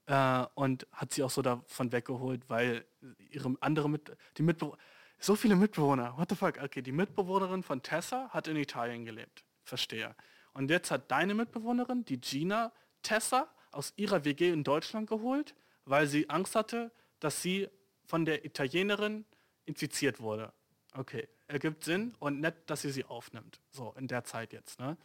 [0.06, 2.86] Äh, und hat sie auch so davon weggeholt, weil
[3.29, 4.77] ihre andere mit die Mitbewohner
[5.23, 6.17] so viele Mitbewohner.
[6.17, 6.62] What the fuck?
[6.62, 9.45] Okay, die Mitbewohnerin von Tessa hat in Italien gelebt.
[9.63, 10.15] Verstehe.
[10.53, 16.08] Und jetzt hat deine Mitbewohnerin, die Gina, Tessa aus ihrer WG in Deutschland geholt, weil
[16.08, 17.69] sie Angst hatte, dass sie
[18.06, 19.25] von der Italienerin
[19.65, 20.51] infiziert wurde.
[20.93, 23.62] Okay, ergibt Sinn und nett, dass sie sie aufnimmt.
[23.71, 24.79] So, in der Zeit jetzt.
[24.79, 24.97] Ne?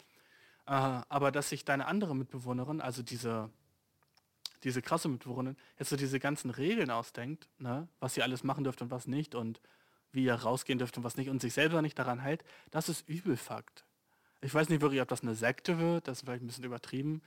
[0.69, 3.51] Äh, aber dass sich deine andere Mitbewohnerin, also diese,
[4.65, 7.89] diese krasse Mitbewohnerin, jetzt so diese ganzen Regeln ausdenkt, ne?
[8.01, 9.63] was sie alles machen dürft und was nicht und
[10.13, 13.09] wie ihr rausgehen dürft und was nicht und sich selber nicht daran hält, das ist
[13.09, 13.85] Übelfakt.
[14.43, 17.23] Ich weiß nicht wirklich, ob das eine Sekte wird, das ist vielleicht ein bisschen übertrieben,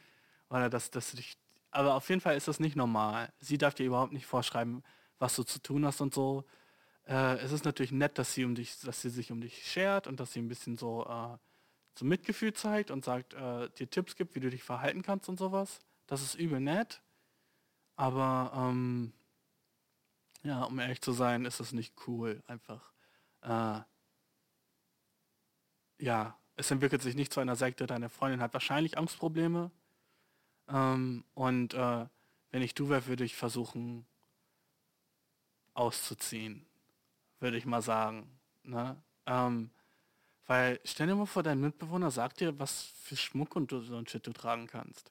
[0.49, 1.35] oder dass das dich,
[1.71, 3.33] aber auf jeden Fall ist das nicht normal.
[3.39, 4.83] Sie darf dir überhaupt nicht vorschreiben,
[5.17, 6.43] was du zu tun hast und so.
[7.07, 10.05] Äh, es ist natürlich nett, dass sie um dich, dass sie sich um dich schert
[10.07, 11.37] und dass sie ein bisschen so, äh,
[12.01, 15.37] so Mitgefühl zeigt und sagt, äh, dir Tipps gibt, wie du dich verhalten kannst und
[15.37, 15.79] sowas.
[16.07, 16.99] Das ist übel nett.
[17.95, 19.13] Aber ähm,
[20.41, 22.41] ja, um ehrlich zu sein, ist das nicht cool.
[22.47, 22.91] Einfach.
[23.41, 23.81] Äh,
[25.99, 27.85] ja, es entwickelt sich nicht zu einer Sekte.
[27.85, 29.69] Deine Freundin hat wahrscheinlich Angstprobleme.
[30.69, 32.07] Ähm, und äh,
[32.49, 34.07] wenn ich du wäre, würde ich versuchen
[35.75, 36.65] auszuziehen.
[37.39, 38.39] Würde ich mal sagen.
[38.63, 38.99] Ne?
[39.27, 39.69] Ähm,
[40.51, 44.05] weil stell dir mal vor, dein Mitbewohner sagt dir, was für Schmuck und so ein
[44.05, 45.09] Shit du tragen kannst.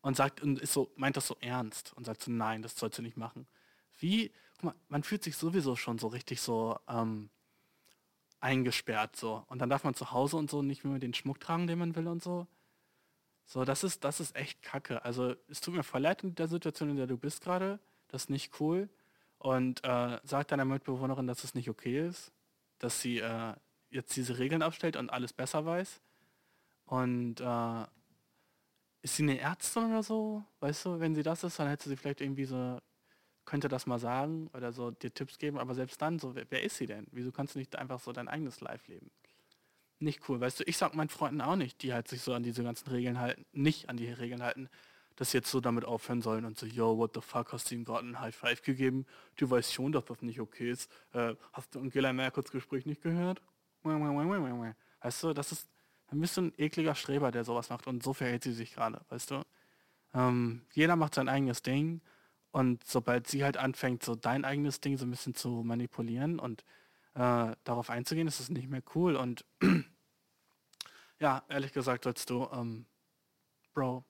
[0.00, 2.96] Und sagt und ist so, meint das so ernst und sagt so, nein, das sollst
[2.96, 3.48] du nicht machen.
[3.98, 7.30] Wie, guck mal, man fühlt sich sowieso schon so richtig so ähm,
[8.38, 9.44] eingesperrt so.
[9.48, 11.96] Und dann darf man zu Hause und so nicht mehr den Schmuck tragen, den man
[11.96, 12.46] will und so.
[13.46, 15.04] So, das ist, das ist echt kacke.
[15.04, 17.80] Also es tut mir voll leid in der Situation, in der du bist gerade.
[18.06, 18.88] Das ist nicht cool.
[19.38, 22.30] Und äh, sag deiner Mitbewohnerin, dass es nicht okay ist,
[22.78, 23.54] dass sie äh,
[23.90, 26.00] jetzt diese Regeln aufstellt und alles besser weiß.
[26.86, 27.84] Und äh,
[29.02, 30.44] ist sie eine Ärztin oder so?
[30.60, 32.78] Weißt du, wenn sie das ist, dann hätte sie vielleicht irgendwie so
[33.50, 36.62] könnte das mal sagen oder so dir Tipps geben, aber selbst dann, so, wer, wer
[36.62, 37.08] ist sie denn?
[37.10, 39.10] Wieso kannst du nicht einfach so dein eigenes Life leben?
[39.98, 40.40] Nicht cool.
[40.40, 42.88] Weißt du, ich sag meinen Freunden auch nicht, die halt sich so an diese ganzen
[42.88, 44.68] Regeln halten, nicht an die Regeln halten,
[45.16, 47.74] dass sie jetzt so damit aufhören sollen und so, yo, what the fuck, hast du
[47.74, 49.04] ihm gerade einen High Five gegeben?
[49.36, 50.88] Du weißt schon, dass das nicht okay ist.
[51.12, 53.42] Äh, hast du Angela Merkels Gespräch nicht gehört?
[55.00, 55.68] Weißt du, das ist,
[56.10, 59.42] ein ekliger Streber, der sowas macht und so verhält sie sich gerade, weißt du?
[60.12, 62.00] Ähm, jeder macht sein eigenes Ding
[62.50, 66.64] und sobald sie halt anfängt, so dein eigenes Ding so ein bisschen zu manipulieren und
[67.14, 69.16] äh, darauf einzugehen, ist es nicht mehr cool.
[69.16, 69.44] Und
[71.20, 72.86] ja, ehrlich gesagt sollst du, ähm,
[73.72, 74.04] Bro,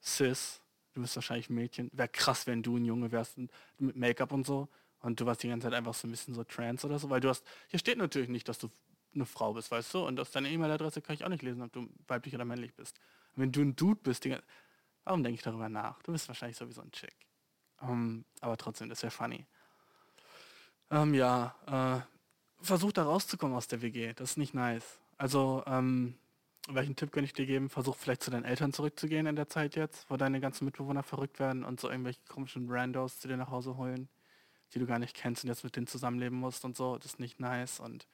[0.00, 0.60] Sis,
[0.92, 1.90] du bist wahrscheinlich ein Mädchen.
[1.92, 3.38] Wäre krass, wenn du ein Junge wärst
[3.78, 4.68] mit Make-up und so.
[5.00, 7.20] Und du warst die ganze Zeit einfach so ein bisschen so trans oder so, weil
[7.20, 8.68] du hast, hier steht natürlich nicht, dass du
[9.14, 10.06] eine Frau bist, weißt du?
[10.06, 13.00] Und aus deiner E-Mail-Adresse kann ich auch nicht lesen, ob du weiblich oder männlich bist.
[13.34, 14.36] Und wenn du ein Dude bist, die,
[15.04, 16.02] Warum denke ich darüber nach?
[16.02, 17.14] Du bist wahrscheinlich sowieso ein Chick.
[17.80, 19.46] Um, ähm, aber trotzdem, das wäre funny.
[20.90, 24.12] Um, ähm, ja, äh, versuch da rauszukommen aus der WG.
[24.14, 25.00] Das ist nicht nice.
[25.16, 26.14] Also, ähm,
[26.68, 27.70] welchen Tipp könnte ich dir geben?
[27.70, 31.38] Versuch vielleicht zu deinen Eltern zurückzugehen in der Zeit jetzt, wo deine ganzen Mitbewohner verrückt
[31.40, 34.08] werden und so irgendwelche komischen Randos zu dir nach Hause holen,
[34.74, 36.96] die du gar nicht kennst und jetzt mit denen zusammenleben musst und so.
[36.96, 38.06] Das ist nicht nice und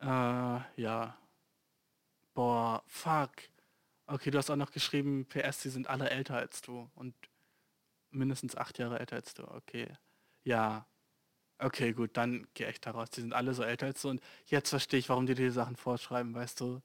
[0.00, 0.06] äh,
[0.76, 1.16] ja.
[2.34, 3.30] Boah, fuck.
[4.06, 7.14] Okay, du hast auch noch geschrieben, PS, sie sind alle älter als du und
[8.10, 9.44] mindestens acht Jahre älter als du.
[9.44, 9.88] Okay.
[10.44, 10.86] Ja.
[11.58, 13.10] Okay, gut, dann geh echt daraus.
[13.10, 15.50] Die sind alle so älter als du und jetzt verstehe ich, warum die dir die
[15.52, 16.82] Sachen vorschreiben, weißt du.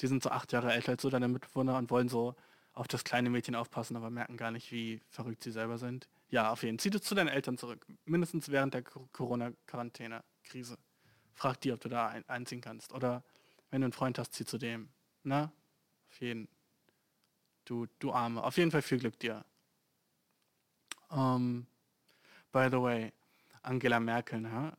[0.00, 2.34] Die sind so acht Jahre älter als du, deine Mitbewohner, und wollen so
[2.72, 6.08] auf das kleine Mädchen aufpassen, aber merken gar nicht, wie verrückt sie selber sind.
[6.30, 6.82] Ja, auf jeden Fall.
[6.82, 7.86] Zieh du zu deinen Eltern zurück.
[8.04, 10.78] Mindestens während der Corona-Quarantäne-Krise.
[11.34, 12.92] Frag die, ob du da ein einziehen kannst.
[12.92, 13.24] Oder
[13.70, 14.90] wenn du einen Freund hast, zieh zu dem.
[15.22, 15.52] Na?
[16.10, 16.56] Auf jeden Fall.
[17.66, 18.42] Du, du Arme.
[18.42, 19.44] Auf jeden Fall viel Glück dir.
[21.08, 21.66] Um, ähm,
[22.50, 23.12] by the way,
[23.62, 24.76] Angela Merkel, ne?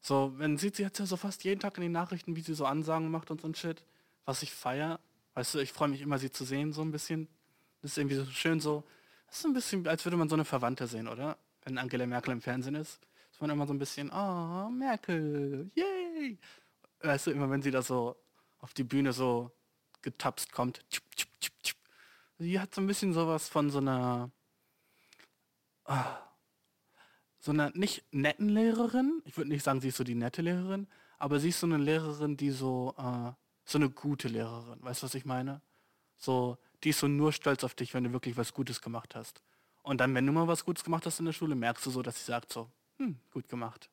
[0.00, 2.54] So, wenn sieht sie jetzt ja so fast jeden Tag in den Nachrichten, wie sie
[2.54, 3.84] so Ansagen macht und so ein Shit,
[4.24, 5.00] was ich feier.
[5.34, 7.28] Weißt du, ich freue mich immer, sie zu sehen, so ein bisschen.
[7.80, 8.84] Das ist irgendwie so schön so.
[9.26, 11.36] Das ist ein bisschen, als würde man so eine Verwandte sehen, oder?
[11.62, 13.00] Wenn Angela Merkel im Fernsehen ist.
[13.30, 16.38] Ist man immer so ein bisschen, oh, Merkel, yay!
[17.00, 18.16] Weißt du, immer wenn sie da so
[18.58, 19.52] auf die Bühne so
[20.02, 20.84] getapst kommt.
[22.38, 24.30] Sie hat so ein bisschen sowas von so einer,
[25.84, 26.18] ah,
[27.40, 29.22] so einer nicht netten Lehrerin.
[29.24, 30.86] Ich würde nicht sagen, sie ist so die nette Lehrerin,
[31.18, 33.32] aber sie ist so eine Lehrerin, die so, äh,
[33.64, 34.82] so eine gute Lehrerin.
[34.82, 35.60] Weißt du, was ich meine?
[36.16, 39.42] So, die ist so nur stolz auf dich, wenn du wirklich was Gutes gemacht hast.
[39.82, 42.02] Und dann, wenn du mal was Gutes gemacht hast in der Schule, merkst du so,
[42.02, 42.68] dass sie sagt so,
[42.98, 43.88] hm, gut gemacht.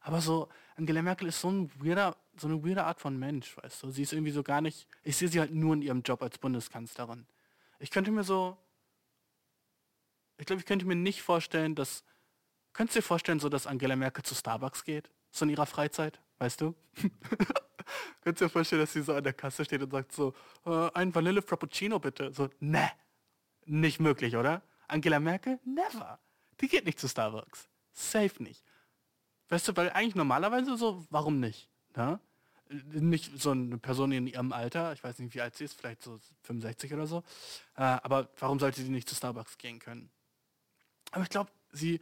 [0.00, 3.82] Aber so, Angela Merkel ist so, ein weirder, so eine weirde Art von Mensch, weißt
[3.82, 3.90] du.
[3.90, 6.38] Sie ist irgendwie so gar nicht, ich sehe sie halt nur in ihrem Job als
[6.38, 7.26] Bundeskanzlerin.
[7.80, 8.56] Ich könnte mir so,
[10.38, 12.04] ich glaube, ich könnte mir nicht vorstellen, dass,
[12.72, 15.10] könntest du dir vorstellen, so, dass Angela Merkel zu Starbucks geht?
[15.30, 16.74] So in ihrer Freizeit, weißt du?
[18.24, 20.34] du dir vorstellen, dass sie so an der Kasse steht und sagt so,
[20.66, 22.32] äh, ein Vanille Frappuccino bitte?
[22.32, 22.90] So, ne,
[23.64, 24.62] nicht möglich, oder?
[24.88, 25.58] Angela Merkel?
[25.64, 26.18] Never.
[26.60, 27.68] Die geht nicht zu Starbucks.
[27.92, 28.64] Safe nicht.
[29.48, 31.68] Weißt du, weil eigentlich normalerweise so, warum nicht?
[31.96, 32.20] Ne?
[32.68, 36.02] Nicht so eine Person in ihrem Alter, ich weiß nicht, wie alt sie ist, vielleicht
[36.02, 37.18] so 65 oder so.
[37.76, 40.10] Äh, aber warum sollte sie nicht zu Starbucks gehen können?
[41.12, 42.00] Aber ich glaube, sie,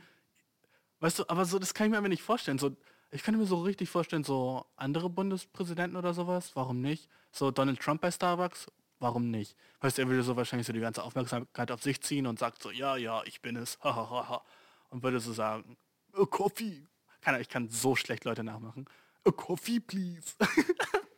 [1.01, 2.59] weißt du, aber so, das kann ich mir aber nicht vorstellen.
[2.59, 2.77] So,
[3.17, 7.09] ich könnte mir so richtig vorstellen, so andere Bundespräsidenten oder sowas, warum nicht?
[7.33, 9.57] So Donald Trump bei Starbucks, warum nicht?
[9.81, 12.63] Weißt du, er würde so wahrscheinlich so die ganze Aufmerksamkeit auf sich ziehen und sagt
[12.63, 13.77] so, ja, ja, ich bin es,
[14.91, 15.77] und würde so sagen,
[16.15, 16.87] oh, Coffee.
[17.23, 18.87] Keine, ich kann so schlecht Leute nachmachen.
[19.25, 20.35] A coffee, please.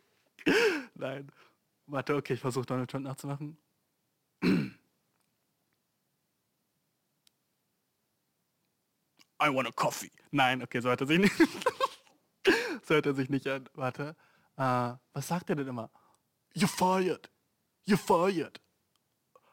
[0.95, 1.31] Nein.
[1.85, 3.57] Warte, okay, ich versuche Donald Trump nachzumachen.
[9.41, 10.11] I want a coffee.
[10.31, 11.33] Nein, okay, so hört er sich nicht.
[12.89, 13.69] so hört er sich nicht an.
[13.75, 14.15] Warte.
[14.57, 15.89] Uh, was sagt er denn immer?
[16.55, 17.29] You're fired.
[17.87, 18.59] You're fired.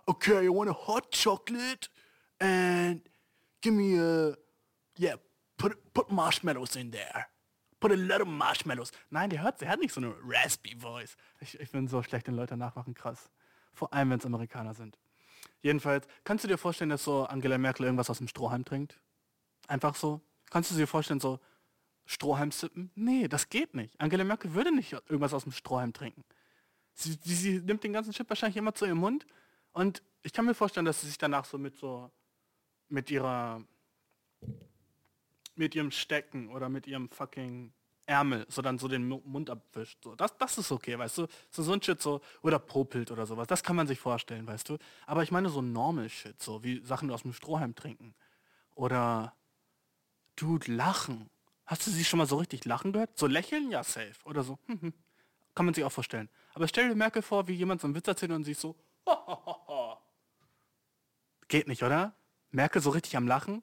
[0.07, 1.89] Okay, I want a hot chocolate
[2.41, 3.03] and
[3.61, 4.35] give me a
[4.99, 5.17] yeah,
[5.59, 7.27] put put marshmallows in there.
[7.79, 8.91] Put a lot of marshmallows.
[9.11, 11.17] Nein, der hört, der hat nicht so eine raspy Voice.
[11.41, 13.29] Ich, ich bin so schlecht, den Leute nachmachen, krass.
[13.75, 14.99] Vor allem, wenn es Amerikaner sind.
[15.61, 18.99] Jedenfalls, kannst du dir vorstellen, dass so Angela Merkel irgendwas aus dem Strohhalm trinkt?
[19.69, 20.23] Einfach so?
[20.49, 21.39] Kannst du dir vorstellen, so
[22.07, 22.91] Strohhalm sippen?
[22.95, 24.01] Nee, das geht nicht.
[24.01, 26.25] Angela Merkel würde nicht irgendwas aus dem Strohhalm trinken.
[26.95, 29.27] Sie, sie, sie nimmt den ganzen Chip wahrscheinlich immer zu ihrem Mund
[29.73, 32.11] und ich kann mir vorstellen, dass sie sich danach so mit so
[32.89, 33.63] mit ihrer
[35.55, 37.73] mit ihrem Stecken oder mit ihrem fucking
[38.07, 39.99] Ärmel so dann so den Mund abwischt.
[40.03, 41.27] So, das, das ist okay, weißt du?
[41.51, 43.49] So, so ein Shit so, oder popelt oder sowas.
[43.49, 44.79] Das kann man sich vorstellen, weißt du?
[45.07, 48.15] Aber ich meine so normal Shit, so wie Sachen aus dem Strohhalm trinken.
[48.75, 49.35] Oder,
[50.37, 51.29] dude, lachen.
[51.67, 53.19] Hast du sie schon mal so richtig lachen gehört?
[53.19, 53.71] So lächeln?
[53.71, 54.15] Ja, safe.
[54.25, 54.59] Oder so.
[54.67, 54.93] Hm, hm.
[55.55, 56.29] Kann man sich auch vorstellen.
[56.55, 58.77] Aber stell dir Merkel vor, wie jemand so einen Witz erzählt und sie so,
[61.49, 62.15] Geht nicht, oder?
[62.51, 63.63] Merkel so richtig am Lachen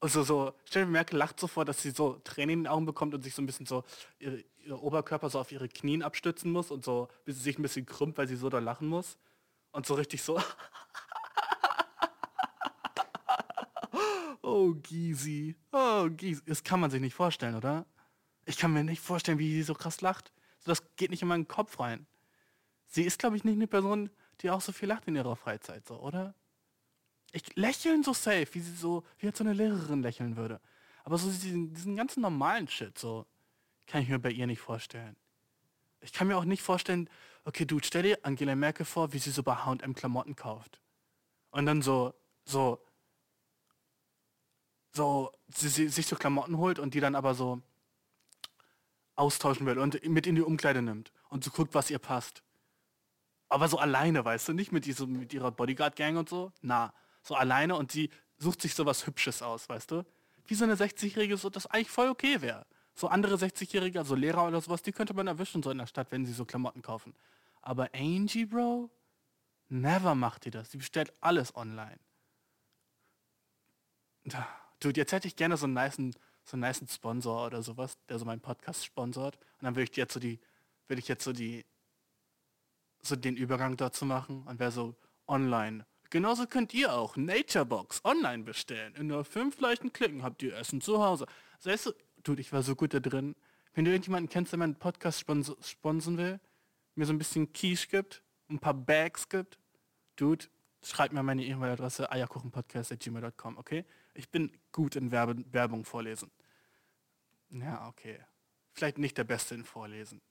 [0.00, 2.86] also so, stell dir Merkel lacht so vor, dass sie so Tränen in den Augen
[2.86, 3.84] bekommt und sich so ein bisschen so
[4.18, 7.62] ihre, ihr Oberkörper so auf ihre Knien abstützen muss und so, bis sie sich ein
[7.62, 9.18] bisschen krümmt, weil sie so da lachen muss.
[9.72, 10.40] Und so richtig so.
[14.46, 15.56] oh, Gysi.
[15.72, 16.42] Oh, Gysi.
[16.46, 17.84] Das kann man sich nicht vorstellen, oder?
[18.44, 20.32] Ich kann mir nicht vorstellen, wie sie so krass lacht.
[20.64, 22.06] Das geht nicht in meinen Kopf rein.
[22.86, 25.86] Sie ist, glaube ich, nicht eine Person, die auch so viel lacht in ihrer Freizeit,
[25.86, 26.34] so, oder?
[27.32, 30.60] Ich lächeln so safe, wie sie so, wie jetzt so eine Lehrerin lächeln würde.
[31.04, 33.26] Aber so diesen, diesen ganzen normalen Shit, so,
[33.86, 35.16] kann ich mir bei ihr nicht vorstellen.
[36.00, 37.10] Ich kann mir auch nicht vorstellen,
[37.44, 40.80] okay, du stell dir Angela Merkel vor, wie sie so bei H&M Klamotten kauft.
[41.50, 42.80] Und dann so, so,
[44.96, 47.60] so, sie, sie sich so Klamotten holt und die dann aber so
[49.14, 52.42] austauschen will und mit in die Umkleide nimmt und so guckt, was ihr passt.
[53.48, 56.52] Aber so alleine, weißt du, nicht mit, diesem, mit ihrer Bodyguard-Gang und so.
[56.62, 56.92] Na,
[57.22, 60.04] so alleine und sie sucht sich so was Hübsches aus, weißt du?
[60.46, 62.66] Wie so eine 60-Jährige, so das eigentlich voll okay wäre.
[62.94, 66.10] So andere 60-Jährige, also Lehrer oder sowas, die könnte man erwischen so in der Stadt,
[66.10, 67.14] wenn sie so Klamotten kaufen.
[67.62, 68.90] Aber Angie, Bro,
[69.68, 70.70] never macht die das.
[70.70, 71.98] Die bestellt alles online.
[74.80, 76.14] Dude, jetzt hätte ich gerne so einen niceen,
[76.44, 79.36] so einen niceen Sponsor oder sowas, der so meinen Podcast sponsort.
[79.36, 80.38] Und dann würde ich jetzt so die,
[80.88, 81.64] würde ich jetzt so die,
[83.02, 84.94] so den Übergang dazu machen und wäre so
[85.26, 88.94] online Genauso könnt ihr auch Naturebox online bestellen.
[88.94, 91.26] In nur fünf leichten Klicken habt ihr Essen zu Hause.
[91.64, 93.34] Weißt du, dude, ich war so gut da drin.
[93.74, 96.40] Wenn du irgendjemanden kennst, der meinen Podcast spons sponsern will,
[96.94, 99.58] mir so ein bisschen Quiche gibt, ein paar Bags gibt,
[100.14, 100.46] dude,
[100.82, 103.84] schreib mir meine E-Mail-Adresse eierkuchenpodcast.gmail.com, okay?
[104.16, 106.30] Ich bin gut in Werbe Werbung vorlesen.
[107.50, 108.24] Ja, okay.
[108.72, 110.22] Vielleicht nicht der Beste in Vorlesen.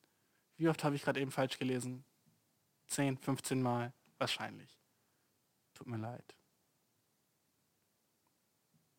[0.57, 2.03] Wie oft habe ich gerade eben falsch gelesen?
[2.88, 3.93] 10, 15 Mal?
[4.17, 4.79] Wahrscheinlich.
[5.73, 6.36] Tut mir leid.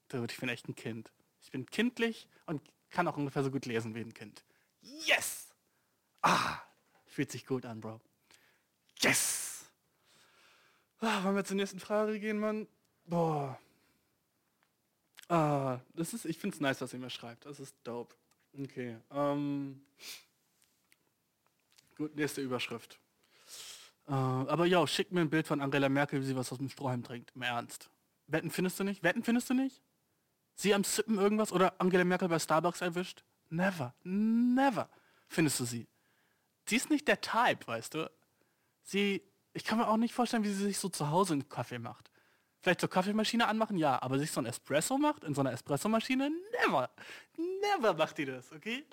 [0.09, 1.13] Dude, ich bin echt ein Kind.
[1.41, 4.45] Ich bin kindlich und kann auch ungefähr so gut lesen wie ein Kind.
[4.81, 5.49] Yes!
[6.23, 6.61] Ah,
[7.07, 8.01] fühlt sich gut an, Bro.
[9.01, 9.65] Yes!
[11.01, 12.69] Ah, wollen wir zur nächsten Frage gehen, Mann?
[13.05, 13.59] Boah.
[15.29, 17.47] Ah, das ist, ich find's nice, was ihr mir schreibt.
[17.47, 18.15] Das ist dope.
[18.59, 18.97] Okay.
[19.11, 19.83] Ähm,
[21.97, 22.99] gut, nächste Überschrift.
[24.07, 26.69] Äh, aber ja, schick mir ein Bild von Angela Merkel, wie sie was aus dem
[26.69, 27.33] Strohhalm trinkt.
[27.35, 27.91] Im Ernst.
[28.29, 29.03] Wetten findest du nicht?
[29.03, 29.83] Wetten findest du nicht?
[30.55, 33.25] Sie am Sippen irgendwas oder Angela Merkel bei Starbucks erwischt?
[33.51, 33.95] Never.
[34.05, 34.89] Never.
[35.29, 35.87] Findest du sie?
[36.67, 38.11] Sie ist nicht der Type, weißt du?
[38.83, 39.23] Sie,
[39.53, 42.11] ich kann mir auch nicht vorstellen, wie sie sich so zu Hause einen Kaffee macht.
[42.67, 46.33] Vielleicht zur Kaffeemaschine anmachen, ja, aber sich so ein Espresso macht in so einer Espressomaschine,
[46.65, 46.91] never.
[47.63, 48.85] Never macht die das, okay?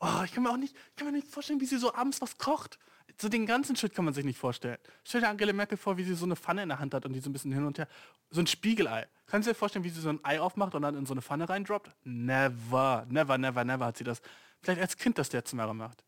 [0.00, 2.20] Oh, ich kann mir auch nicht, ich kann mir nicht vorstellen, wie sie so abends
[2.20, 2.80] was kocht.
[3.20, 4.78] So den ganzen Shit kann man sich nicht vorstellen.
[5.04, 7.12] Stell dir Angela Merkel vor, wie sie so eine Pfanne in der Hand hat und
[7.12, 7.86] die so ein bisschen hin und her.
[8.30, 9.06] So ein Spiegelei.
[9.26, 11.22] Kannst du dir vorstellen, wie sie so ein Ei aufmacht und dann in so eine
[11.22, 11.94] Pfanne reindroppt?
[12.02, 14.20] Never, never, never, never hat sie das.
[14.62, 16.02] Vielleicht als Kind das der Zimmer macht.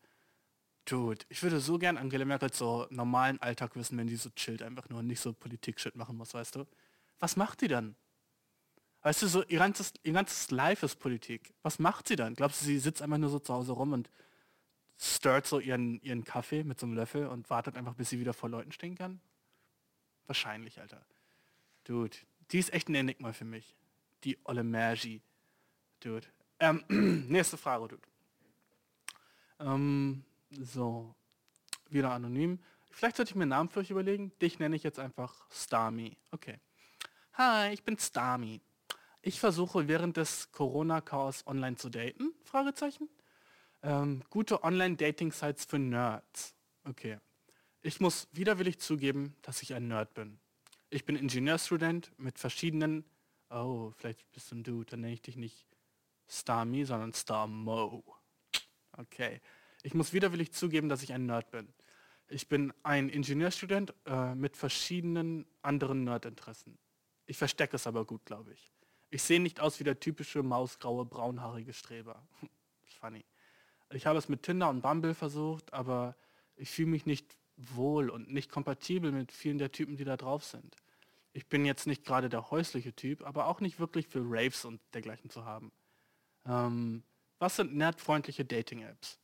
[0.83, 4.61] Dude, ich würde so gern Angela Merkel so normalen Alltag wissen, wenn die so chillt
[4.61, 6.65] einfach nur und nicht so Politik-Shit machen muss, weißt du?
[7.19, 7.95] Was macht die dann?
[9.01, 11.53] Weißt du, so ihr ganzes, ihr ganzes Life ist Politik.
[11.61, 12.33] Was macht sie dann?
[12.33, 14.09] Glaubst du, sie sitzt einfach nur so zu Hause rum und
[14.97, 18.33] stirrt so ihren, ihren Kaffee mit so einem Löffel und wartet einfach, bis sie wieder
[18.33, 19.21] vor Leuten stehen kann?
[20.25, 21.05] Wahrscheinlich, Alter.
[21.83, 22.17] Dude,
[22.51, 23.75] die ist echt ein Enigma für mich.
[24.23, 25.21] Die olle Magi.
[25.99, 26.25] Dude.
[26.59, 26.83] Ähm,
[27.29, 28.07] nächste Frage, Dude.
[29.59, 31.13] Ähm, so.
[31.89, 32.59] Wieder anonym.
[32.89, 34.31] Vielleicht sollte ich mir einen Namen für euch überlegen.
[34.41, 36.17] Dich nenne ich jetzt einfach Starmy.
[36.31, 36.59] Okay.
[37.37, 38.61] Hi, ich bin Starmy.
[39.21, 42.33] Ich versuche während des Corona-Chaos online zu daten?
[42.45, 43.09] Fragezeichen.
[43.83, 46.55] Ähm, gute Online-Dating-Sites für Nerds.
[46.85, 47.19] Okay.
[47.81, 50.39] Ich muss widerwillig zugeben, dass ich ein Nerd bin.
[50.89, 53.03] Ich bin Ingenieurstudent mit verschiedenen...
[53.49, 55.67] Oh, vielleicht bist du ein Dude, dann nenne ich dich nicht
[56.29, 58.01] Starmy, sondern Starmo.
[58.93, 59.41] Okay.
[59.83, 61.67] Ich muss widerwillig zugeben, dass ich ein Nerd bin.
[62.29, 66.79] Ich bin ein Ingenieurstudent äh, mit verschiedenen anderen Nerdinteressen.
[67.25, 68.71] Ich verstecke es aber gut, glaube ich.
[69.09, 72.27] Ich sehe nicht aus wie der typische mausgraue, braunhaarige Streber.
[72.99, 73.23] Funny.
[73.91, 76.15] Ich habe es mit Tinder und Bumble versucht, aber
[76.55, 80.43] ich fühle mich nicht wohl und nicht kompatibel mit vielen der Typen, die da drauf
[80.43, 80.75] sind.
[81.33, 84.81] Ich bin jetzt nicht gerade der häusliche Typ, aber auch nicht wirklich für Raves und
[84.93, 85.71] dergleichen zu haben.
[86.45, 87.03] Ähm,
[87.39, 89.19] was sind nerdfreundliche Dating-Apps?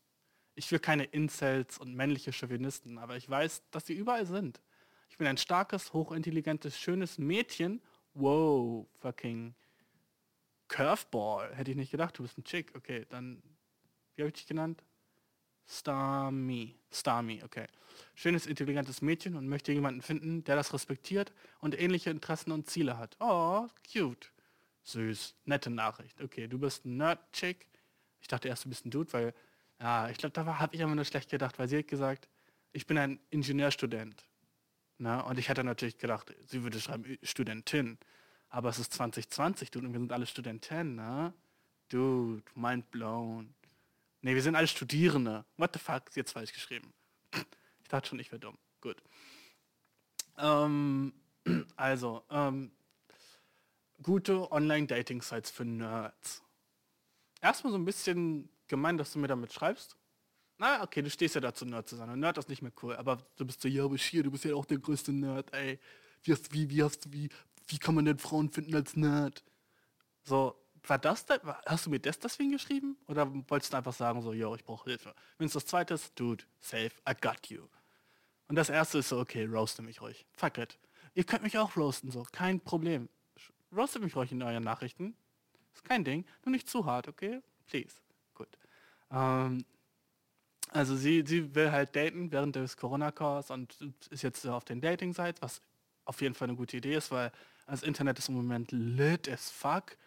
[0.56, 4.62] Ich will keine Incels und männliche Chauvinisten, aber ich weiß, dass sie überall sind.
[5.10, 7.82] Ich bin ein starkes, hochintelligentes, schönes Mädchen
[8.14, 9.54] wow, fucking
[10.68, 11.54] Curveball.
[11.56, 12.74] Hätte ich nicht gedacht, du bist ein Chick.
[12.76, 13.42] Okay, dann,
[14.16, 14.84] wie habe ich dich genannt?
[15.68, 16.76] Starmy.
[16.92, 17.68] Starmy, okay.
[18.16, 22.98] Schönes, intelligentes Mädchen und möchte jemanden finden, der das respektiert und ähnliche Interessen und Ziele
[22.98, 23.16] hat.
[23.20, 24.32] Oh, cute.
[24.84, 25.36] Süß.
[25.46, 26.22] Nette Nachricht.
[26.22, 27.68] Okay, du bist ein Nerd-Chick.
[28.20, 29.34] Ich dachte erst, du bist ein Dude, weil,
[29.80, 32.28] ja, ich glaube, da habe ich immer nur schlecht gedacht, weil sie hat gesagt,
[32.74, 34.26] ich bin ein Ingenieurstudent.
[35.02, 37.98] Na, und ich hatte natürlich gedacht, sie würde schreiben Studentin.
[38.50, 41.34] Aber es ist 2020, dude, und wir sind alle Studenten, ne?
[41.90, 43.56] Dude, mind blown.
[44.22, 45.44] Ne, wir sind alle Studierende.
[45.58, 46.04] What the fuck?
[46.12, 46.94] Sie hat falsch geschrieben.
[47.34, 48.60] Ich dachte schon, ich wäre dumm.
[48.80, 49.02] Gut.
[50.38, 51.14] Ähm,
[51.76, 52.72] also, ähm,
[54.04, 56.44] gute Online-Dating-Sites für Nerds.
[57.42, 59.98] Erstmal so ein bisschen gemein, dass du mir damit schreibst.
[60.62, 62.08] Na, okay, du stehst ja dazu, Nerd zu sein.
[62.08, 62.96] Und Nerd ist nicht mehr cool.
[62.96, 65.80] Aber du bist so, ja, aber hier, du bist ja auch der größte Nerd, ey.
[66.22, 67.30] Wie, hast, wie, wie, hast, wie,
[67.68, 69.44] wie kann man denn Frauen finden als Nerd?
[70.22, 72.96] So, war das da, hast du mir das deswegen geschrieben?
[73.08, 75.16] Oder wolltest du einfach sagen, so, yo, ich brauche Hilfe?
[75.40, 77.68] Wenn es das zweite ist, dude, safe, I got you.
[78.48, 80.28] Und das erste ist so, okay, roaste mich ruhig.
[80.34, 80.78] Fuck it.
[81.16, 83.10] Ihr könnt mich auch roasten, so, kein Problem.
[83.76, 85.16] Roastet mich ruhig in euren Nachrichten.
[85.74, 87.42] Ist kein Ding, nur nicht zu hart, okay?
[87.66, 87.96] Please.
[88.36, 88.60] Gut.
[89.10, 89.66] Ähm,
[90.72, 93.76] also sie, sie will halt daten während des Corona-Chaos und
[94.10, 95.62] ist jetzt auf den Dating-Sites, was
[96.06, 97.32] auf jeden Fall eine gute Idee ist, weil
[97.68, 99.98] das Internet ist im Moment lit as fuck.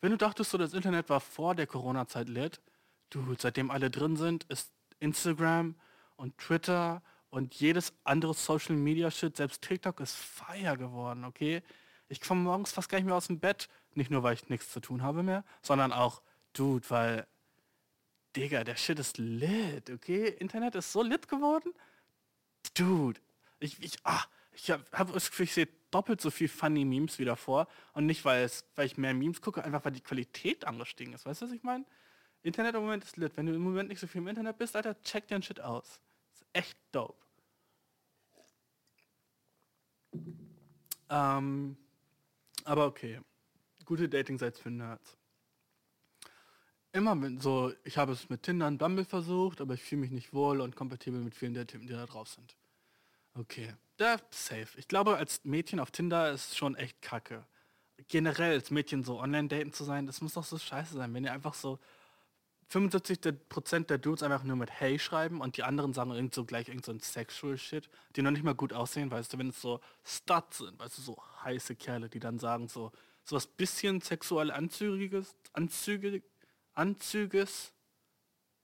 [0.00, 2.60] Wenn du dachtest, so das Internet war vor der Corona-Zeit lit,
[3.08, 5.74] du, seitdem alle drin sind, ist Instagram
[6.16, 11.62] und Twitter und jedes andere Social Media Shit, selbst TikTok ist fire geworden, okay?
[12.08, 14.70] Ich komme morgens fast gar nicht mehr aus dem Bett, nicht nur weil ich nichts
[14.70, 16.20] zu tun habe mehr, sondern auch,
[16.52, 17.26] dude, weil
[18.36, 20.28] Digga, der Shit ist lit, okay?
[20.28, 21.72] Internet ist so lit geworden.
[22.74, 23.20] Dude,
[23.60, 27.18] ich, ich, ah, ich habe hab das Gefühl, ich sehe doppelt so viel funny Memes
[27.18, 27.68] wieder vor.
[27.92, 31.26] Und nicht, weil, es, weil ich mehr Memes gucke, einfach weil die Qualität angestiegen ist.
[31.26, 31.84] Weißt du, was ich meine?
[32.42, 33.36] Internet im Moment ist lit.
[33.36, 36.00] Wenn du im Moment nicht so viel im Internet bist, Alter, check den Shit aus.
[36.32, 37.14] Ist echt dope.
[41.08, 41.76] Ähm,
[42.64, 43.20] aber okay.
[43.84, 45.16] Gute Dating-Sites für Nerds
[46.94, 50.10] immer mit so, ich habe es mit Tinder und Bumble versucht, aber ich fühle mich
[50.12, 52.56] nicht wohl und kompatibel mit vielen der Typen, die da drauf sind.
[53.34, 53.74] Okay.
[53.96, 54.68] Da, safe.
[54.76, 57.44] Ich glaube, als Mädchen auf Tinder ist schon echt kacke.
[58.08, 61.24] Generell als Mädchen so online daten zu sein, das muss doch so scheiße sein, wenn
[61.24, 61.78] ihr einfach so
[62.72, 66.68] 75% der Dudes einfach nur mit Hey schreiben und die anderen sagen irgend so gleich
[66.68, 69.60] irgend so ein Sexual Shit, die noch nicht mal gut aussehen, weißt du, wenn es
[69.60, 72.92] so Studs sind, weißt du, so heiße Kerle, die dann sagen so,
[73.24, 76.22] so was bisschen sexuell anzügiges, anzügig,
[76.74, 77.72] anzüges,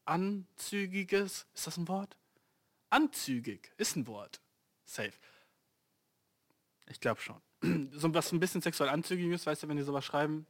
[0.04, 2.16] anzügiges, ist das ein Wort?
[2.90, 4.40] Anzügig ist ein Wort.
[4.84, 5.12] Safe.
[6.88, 7.40] Ich glaube schon.
[7.92, 10.46] so was ein bisschen sexuell anzügig ist, weißt du, wenn die sowas schreiben,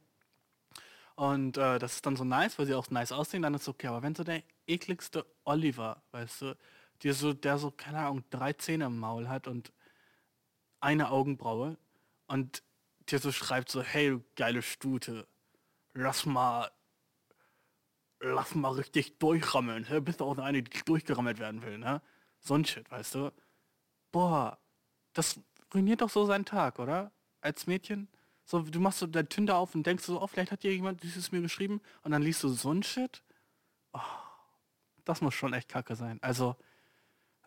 [1.15, 3.67] und äh, das ist dann so nice, weil sie auch nice aussehen, dann ist es
[3.67, 3.87] okay.
[3.87, 6.57] Aber wenn so der ekligste Oliver, weißt du,
[7.03, 9.71] der so, der so, keine Ahnung, drei Zähne im Maul hat und
[10.79, 11.77] eine Augenbraue
[12.27, 12.63] und
[13.09, 15.27] dir so schreibt so, hey, du geile Stute,
[15.93, 16.71] lass mal,
[18.21, 19.83] lass mal richtig durchrammeln.
[19.85, 22.01] Hey, bist du auch eine, die durchgerammelt werden will, ne?
[22.39, 23.31] So ein Shit, weißt du?
[24.11, 24.57] Boah,
[25.13, 25.39] das
[25.73, 27.11] ruiniert doch so seinen Tag, oder?
[27.41, 28.07] Als Mädchen?
[28.45, 31.03] So, du machst so dein Tinder auf und denkst so, oh, vielleicht hat dir jemand
[31.03, 33.23] dieses mir geschrieben und dann liest du so ein Shit.
[33.93, 33.99] Oh,
[35.05, 36.19] das muss schon echt kacke sein.
[36.21, 36.55] Also,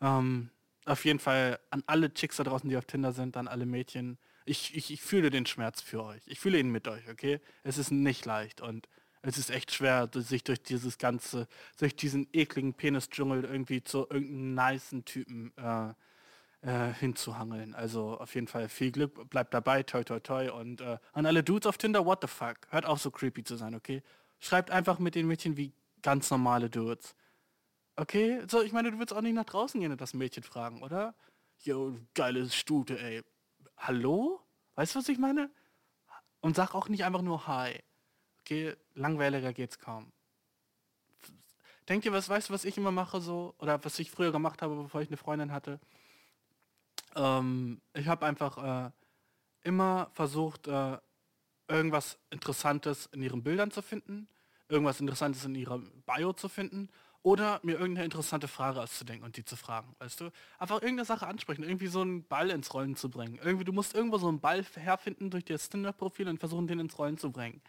[0.01, 0.51] ähm,
[0.87, 4.19] auf jeden Fall an alle Chicks da draußen, die auf Tinder sind, an alle Mädchen.
[4.45, 6.23] Ich, ich, ich fühle den Schmerz für euch.
[6.27, 7.41] Ich fühle ihn mit euch, okay?
[7.63, 8.89] Es ist nicht leicht und
[9.27, 11.49] es ist echt schwer, sich durch dieses ganze,
[11.79, 15.95] durch diesen ekligen Penis-Dschungel irgendwie zu irgendeinem niceen Typen äh,
[16.61, 17.75] äh, hinzuhangeln.
[17.75, 20.51] Also auf jeden Fall viel Glück, bleibt dabei, toi toi toi.
[20.51, 22.57] Und äh, an alle Dudes auf Tinder, what the fuck?
[22.69, 24.03] Hört auf so creepy zu sein, okay?
[24.41, 25.73] Schreibt einfach mit den Mädchen wie
[26.03, 27.17] ganz normale Dudes.
[27.97, 28.43] Okay?
[28.49, 31.15] So, ich meine, du willst auch nicht nach draußen gehen und das Mädchen fragen, oder?
[31.61, 33.23] Jo, geile Stute, ey.
[33.79, 34.41] Hallo?
[34.75, 35.51] Weißt du, was ich meine?
[36.41, 37.83] Und sag auch nicht einfach nur Hi.
[38.45, 40.13] Okay, langweiliger geht's kaum.
[41.89, 43.55] Denkt ihr, was weißt du, was ich immer mache so?
[43.59, 45.81] Oder was ich früher gemacht habe, bevor ich eine Freundin hatte?
[47.17, 48.91] Ähm, ich habe einfach äh,
[49.63, 50.99] immer versucht, äh,
[51.69, 54.29] irgendwas Interessantes in ihren Bildern zu finden,
[54.69, 56.91] irgendwas Interessantes in ihrer Bio zu finden
[57.23, 60.31] oder mir irgendeine interessante Frage auszudenken und die zu fragen, weißt du?
[60.59, 63.41] Einfach irgendeine Sache ansprechen, irgendwie so einen Ball ins Rollen zu bringen.
[63.43, 66.99] Irgendwie, du musst irgendwo so einen Ball herfinden durch das Tinder-Profil und versuchen, den ins
[66.99, 67.63] Rollen zu bringen.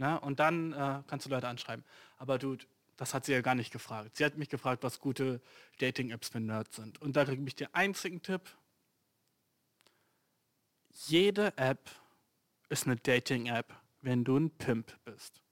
[0.00, 0.18] Ne?
[0.18, 1.84] Und dann äh, kannst du Leute anschreiben.
[2.16, 2.56] Aber du,
[2.96, 4.16] das hat sie ja gar nicht gefragt.
[4.16, 5.42] Sie hat mich gefragt, was gute
[5.78, 7.02] Dating-Apps für Nerds sind.
[7.02, 8.40] Und da kriege ich den einzigen Tipp,
[11.06, 11.90] jede App
[12.70, 15.42] ist eine Dating-App, wenn du ein Pimp bist.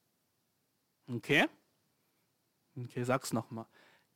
[1.06, 1.46] Okay?
[2.74, 3.66] Okay, sag's nochmal.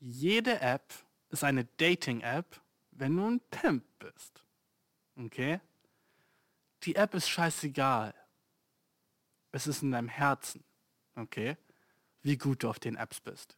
[0.01, 0.95] Jede App
[1.29, 2.59] ist eine Dating-App,
[2.93, 4.43] wenn du ein Pimp bist.
[5.15, 5.61] Okay?
[6.85, 8.15] Die App ist scheißegal.
[9.53, 10.65] Es ist in deinem Herzen.
[11.15, 11.57] Okay?
[12.23, 13.57] Wie gut du auf den Apps bist.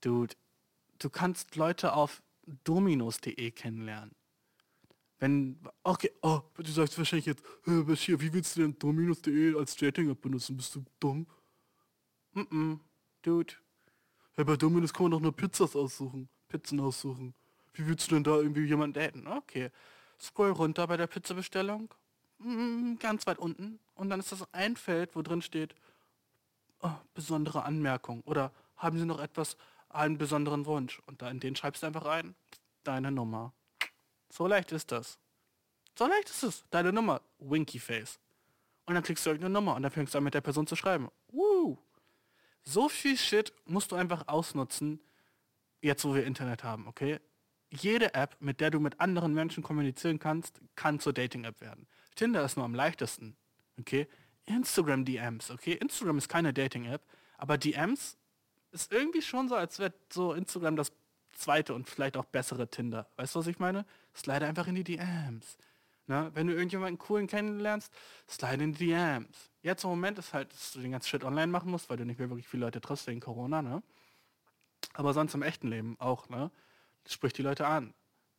[0.00, 0.34] Dude,
[0.98, 2.22] du kannst Leute auf
[2.64, 4.14] dominos.de kennenlernen.
[5.18, 9.76] Wenn, okay, oh, du sagst wahrscheinlich jetzt, was hier, wie willst du denn Dominus.de als
[9.76, 10.56] Dating-App benutzen?
[10.56, 11.26] Bist du dumm?
[12.32, 12.80] Mm, -mm
[13.22, 13.54] dude.
[14.32, 17.34] Hey, bei Dominus kann man doch nur Pizzas aussuchen, Pizzen aussuchen.
[17.74, 19.26] Wie willst du denn da irgendwie jemanden daten?
[19.26, 19.70] Okay,
[20.20, 21.92] scroll runter bei der Pizzabestellung,
[22.40, 25.74] mm, ganz weit unten, und dann ist das ein Feld, wo drin steht,
[26.80, 28.22] oh, besondere Anmerkung.
[28.22, 29.56] Oder haben Sie noch etwas,
[29.88, 31.00] einen besonderen Wunsch?
[31.06, 32.34] Und da in den schreibst du einfach rein,
[32.84, 33.52] deine Nummer.
[34.30, 35.18] So leicht ist das.
[35.98, 36.64] So leicht ist es.
[36.70, 37.20] Deine Nummer.
[37.38, 38.18] Winky Face.
[38.86, 40.76] Und dann klickst du irgendeine Nummer und dann fängst du an mit der Person zu
[40.76, 41.08] schreiben.
[41.28, 41.78] Woo!
[42.62, 45.00] So viel Shit musst du einfach ausnutzen,
[45.80, 47.20] jetzt wo wir Internet haben, okay?
[47.70, 51.86] Jede App, mit der du mit anderen Menschen kommunizieren kannst, kann zur Dating-App werden.
[52.14, 53.36] Tinder ist nur am leichtesten,
[53.78, 54.08] okay?
[54.46, 55.74] Instagram DMs, okay?
[55.74, 57.02] Instagram ist keine Dating-App,
[57.38, 58.16] aber DMs
[58.72, 60.92] ist irgendwie schon so, als wäre so Instagram das
[61.34, 63.08] zweite und vielleicht auch bessere Tinder.
[63.16, 63.84] Weißt du, was ich meine?
[64.14, 65.56] Slide einfach in die DMs.
[66.06, 67.92] Na, wenn du irgendjemanden coolen kennenlernst,
[68.28, 69.50] slide in die DMs.
[69.62, 72.04] Jetzt im Moment ist halt, dass du den ganzen Shit online machen musst, weil du
[72.04, 73.82] nicht mehr wirklich viele Leute triffst wegen Corona, ne?
[74.94, 76.50] Aber sonst im echten Leben auch, ne?
[77.06, 77.94] Sprich die Leute an.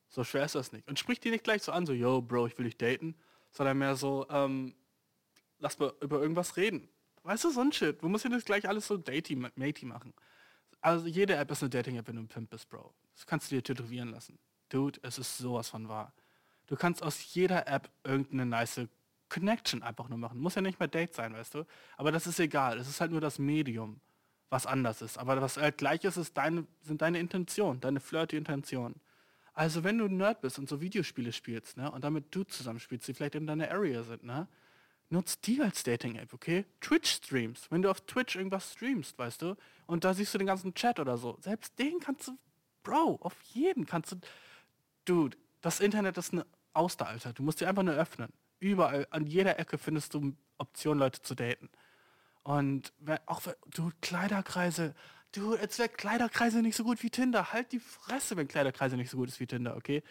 [0.10, 0.88] So schwer ist das nicht.
[0.90, 3.16] Und sprich die nicht gleich so an, so, yo, Bro, ich will dich daten,
[3.52, 4.74] sondern mehr so, ähm,
[5.60, 6.90] lass mal über irgendwas reden.
[7.24, 8.02] Weißt du, so ein Shit.
[8.02, 10.14] Du musst ja nicht gleich alles so datey, machen.
[10.82, 12.94] Also jede App ist eine Dating-App, wenn du ein Pimp bist, Bro.
[13.14, 14.40] Das kannst du dir tätowieren lassen.
[14.70, 16.14] Dude, es ist sowas von wahr.
[16.66, 18.88] Du kannst aus jeder App irgendeine nice
[19.30, 20.40] Connection einfach nur machen.
[20.40, 21.66] Muss ja nicht mehr Date sein, weißt du?
[21.98, 22.80] Aber das ist egal.
[22.80, 24.00] Es ist halt nur das Medium,
[24.50, 25.18] was anders ist.
[25.18, 29.00] Aber was halt gleich ist, ist deine, sind deine Intentionen, deine flirty Intentionen.
[29.54, 33.08] Also wenn du ein Nerd bist und so Videospiele spielst, ne, und damit du zusammenspielst,
[33.08, 34.48] die vielleicht in deiner Area sind, ne,
[35.10, 36.66] nutzt die als Dating-App, okay?
[36.80, 37.70] Twitch-Streams.
[37.70, 41.00] Wenn du auf Twitch irgendwas streamst, weißt du, und da siehst du den ganzen Chat
[41.00, 42.38] oder so, selbst den kannst du,
[42.84, 44.16] Bro, auf jeden kannst du,
[45.06, 47.34] Dude, das Internet ist eine Auster, Alter.
[47.34, 48.32] Du musst dir einfach nur öffnen.
[48.60, 51.70] Überall, an jeder Ecke findest du Optionen, Leute zu daten.
[52.44, 52.94] Und
[53.26, 53.42] auch
[53.74, 54.96] du Kleiderkreise,
[55.32, 57.54] du, jetzt wäre Kleiderkreise nicht so gut wie Tinder.
[57.54, 60.04] Halt die Fresse, wenn Kleiderkreise nicht so gut ist wie Tinder, okay?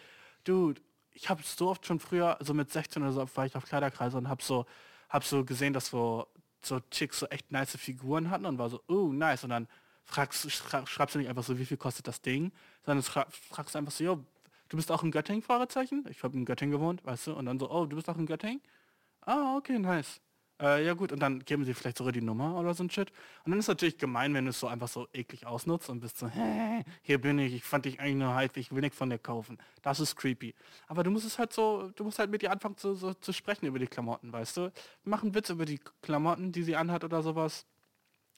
[0.43, 0.73] Du,
[1.13, 4.17] ich habe so oft schon früher, so mit 16 oder so, war ich auf Kleiderkreise
[4.17, 4.65] und habe so,
[5.09, 6.27] hab so gesehen, dass so,
[6.63, 9.43] so Chicks so echt nice Figuren hatten und war so, oh, nice.
[9.43, 9.67] Und dann
[10.03, 12.51] fragst, schreibst du nicht einfach so, wie viel kostet das Ding,
[12.85, 14.25] sondern fragst du einfach so, jo,
[14.69, 16.05] du bist auch in Göttingen, Fragezeichen?
[16.09, 17.33] Ich habe in Göttingen gewohnt, weißt du?
[17.33, 18.61] Und dann so, oh, du bist auch in Göttingen?
[19.21, 20.21] Ah, okay, nice.
[20.61, 23.11] Äh, ja gut, und dann geben sie vielleicht sogar die Nummer oder so ein Shit.
[23.43, 26.01] Und dann ist es natürlich gemein, wenn du es so einfach so eklig ausnutzt und
[26.01, 28.97] bist so, hä, hier bin ich, ich fand dich eigentlich nur hype, ich will nichts
[28.97, 29.57] von dir kaufen.
[29.81, 30.53] Das ist creepy.
[30.87, 33.33] Aber du musst es halt so, du musst halt mit ihr anfangen zu, so, zu
[33.33, 34.71] sprechen über die Klamotten, weißt du?
[35.03, 37.65] Mach einen Witz über die Klamotten, die sie anhat oder sowas.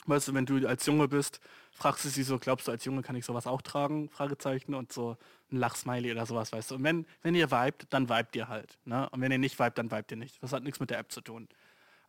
[0.06, 1.40] Weißt du, wenn du als Junge bist,
[1.72, 4.10] fragst du sie so, glaubst du, als Junge kann ich sowas auch tragen?
[4.10, 5.18] Fragezeichen und so
[5.52, 6.76] ein Lachsmiley oder sowas, weißt du.
[6.76, 8.78] Und wenn, wenn ihr vibet, dann vibet ihr halt.
[8.86, 9.10] Ne?
[9.10, 10.44] Und wenn ihr nicht vibet, dann vibet ihr nicht.
[10.44, 11.48] Das hat nichts mit der App zu tun.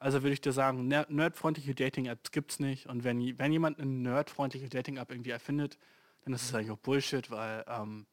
[0.04, 2.88] Also würde ich dir sagen, nerdfreundliche Dating-Apps gibt es nicht.
[2.88, 5.78] Und wenn, wenn jemand eine nerdfreundliche Dating-App irgendwie erfindet,
[6.24, 8.04] dann ist es eigentlich auch Bullshit, weil ähm,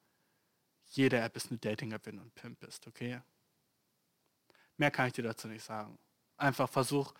[0.86, 3.20] jede App ist eine Dating-App, wenn du ein Pimp bist, okay?
[4.78, 6.00] Mehr kann ich dir dazu nicht sagen.
[6.38, 7.14] Einfach versuch,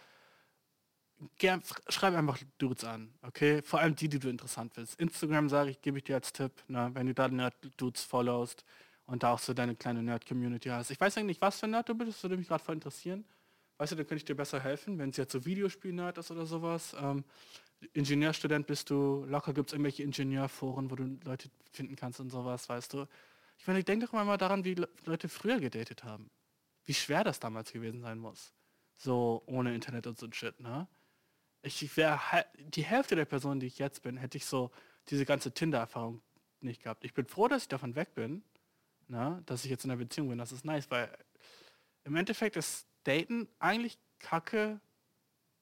[1.38, 3.62] gern, schreib einfach Dudes an, okay?
[3.64, 4.98] Vor allem die, die du interessant willst.
[5.02, 6.92] Instagram sage ich, gebe ich dir als Tipp, ne?
[6.94, 8.64] wenn du da Nerd-Dudes followst
[9.06, 10.92] und da auch so deine kleine Nerd-Community hast.
[10.92, 13.26] Ich weiß eigentlich nicht, was für ein Nerd du bist, würde mich gerade voll interessieren.
[13.82, 16.46] Weißt du, dann könnte ich dir besser helfen, wenn es jetzt so Videospiel-Nerd ist oder
[16.46, 16.96] sowas.
[17.02, 17.24] Ähm,
[17.94, 22.70] Ingenieurstudent bist du, locker gibt es irgendwelche Ingenieurforen, wo du Leute finden kannst und sowas,
[22.70, 23.08] weißt du.
[23.58, 24.76] Ich meine, ich denke doch mal daran, wie
[25.06, 26.30] Leute früher gedatet haben.
[26.86, 28.54] Wie schwer das damals gewesen sein muss.
[28.98, 30.88] So ohne Internet und so ein Shit, ne?
[31.64, 32.20] Ich wäre
[32.60, 34.70] die Hälfte der Personen, die ich jetzt bin, hätte ich so
[35.10, 36.22] diese ganze Tinder-Erfahrung
[36.60, 37.04] nicht gehabt.
[37.04, 38.44] Ich bin froh, dass ich davon weg bin,
[39.08, 39.42] ne?
[39.48, 40.38] dass ich jetzt in einer Beziehung bin.
[40.38, 41.12] Das ist nice, weil
[42.04, 44.80] im Endeffekt ist Daten eigentlich kacke.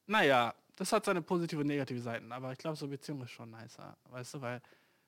[0.07, 3.51] Naja, das hat seine positive und negative Seiten, aber ich glaube, so Beziehung ist schon
[3.51, 3.97] nicer.
[4.09, 4.61] Weißt du, weil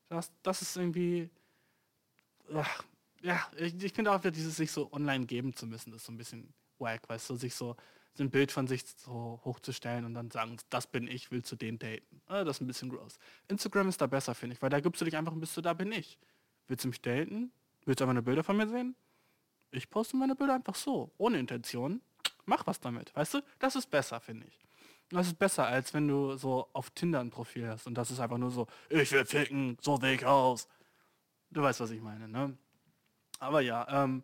[0.09, 1.29] das, das ist irgendwie.
[2.53, 2.83] Ach,
[3.21, 6.17] ja, ich, ich finde auch, dieses sich so online geben zu müssen, ist so ein
[6.17, 7.77] bisschen wack, weißt du, sich so,
[8.13, 11.55] so ein Bild von sich so hochzustellen und dann sagen, das bin ich, willst du
[11.55, 12.21] den daten.
[12.27, 13.17] Ah, das ist ein bisschen gross.
[13.47, 15.61] Instagram ist da besser, finde ich, weil da gibst du dich einfach und bist du
[15.61, 16.17] da bin ich.
[16.67, 17.51] Willst du mich daten?
[17.85, 18.95] Willst du einfach eine Bilder von mir sehen?
[19.71, 22.01] Ich poste meine Bilder einfach so, ohne Intention
[22.45, 23.41] mach was damit, weißt du?
[23.59, 24.59] Das ist besser, finde ich.
[25.09, 28.19] Das ist besser, als wenn du so auf Tinder ein Profil hast und das ist
[28.19, 30.67] einfach nur so, ich will ficken, so will ich aus.
[31.49, 32.57] Du weißt, was ich meine, ne?
[33.39, 34.23] Aber ja, ähm,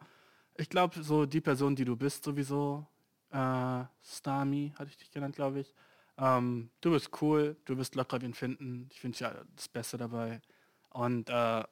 [0.56, 2.88] ich glaube, so die Person, die du bist, sowieso,
[3.32, 5.74] äh, Stami, hatte ich dich genannt, glaube ich.
[6.18, 8.88] Ähm, du bist cool, du bist locker wie Finden.
[8.92, 10.42] Ich finde ja das Beste dabei.
[10.90, 11.64] Und äh,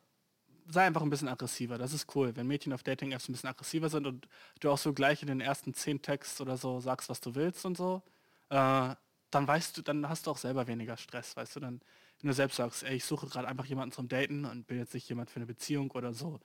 [0.67, 1.77] sei einfach ein bisschen aggressiver.
[1.77, 2.35] Das ist cool.
[2.35, 4.27] Wenn Mädchen auf Dating-Apps ein bisschen aggressiver sind und
[4.59, 7.65] du auch so gleich in den ersten zehn Texts oder so sagst, was du willst
[7.65, 8.01] und so,
[8.49, 8.95] äh,
[9.31, 11.81] dann weißt du, dann hast du auch selber weniger Stress, weißt du, dann,
[12.21, 14.93] wenn du selbst sagst, ey, ich suche gerade einfach jemanden zum Daten und bin jetzt
[14.93, 16.39] nicht jemand für eine Beziehung oder so,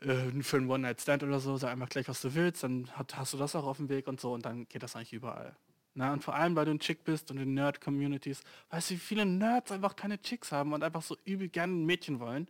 [0.00, 3.32] äh, für einen One-Night-Stand oder so, sag einfach gleich, was du willst, dann hat, hast
[3.32, 5.56] du das auch auf dem Weg und so und dann geht das eigentlich überall.
[5.94, 8.98] Na, und vor allem, weil du ein Chick bist und in Nerd-Communities, weißt du, wie
[8.98, 12.48] viele Nerds einfach keine Chicks haben und einfach so übel gerne ein Mädchen wollen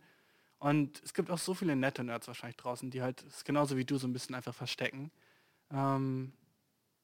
[0.59, 3.97] und es gibt auch so viele nette Nerds wahrscheinlich draußen, die halt genauso wie du
[3.97, 5.11] so ein bisschen einfach verstecken.
[5.71, 6.33] Ähm,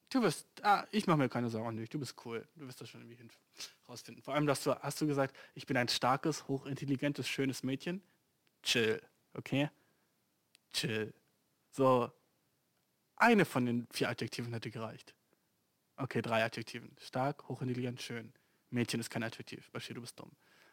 [0.10, 2.46] du wirst, ah, ich mache mir keine Sorgen um du bist cool.
[2.56, 3.34] Du wirst das schon irgendwie
[3.88, 4.22] rausfinden.
[4.24, 8.04] Vor allem, dass du, hast du gesagt, ich bin ein starkes, hochintelligentes, schönes Mädchen.
[8.62, 9.02] Chill,
[9.34, 9.70] okay?
[10.74, 11.14] Chill.
[11.72, 12.12] So,
[13.16, 15.16] eine von den vier Adjektiven hätte gereicht.
[15.96, 16.94] Okay, drei Adjektiven.
[17.00, 18.34] Stark, hochintelligent, schön.
[18.70, 19.72] Mädchen ist kein Adjektiv.
[19.72, 20.32] Bashir, du bist dumm.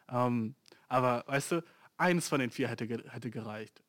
[0.09, 0.55] Ähm,
[0.89, 1.63] aber weißt du,
[1.97, 3.83] eines von den vier hätte, hätte gereicht.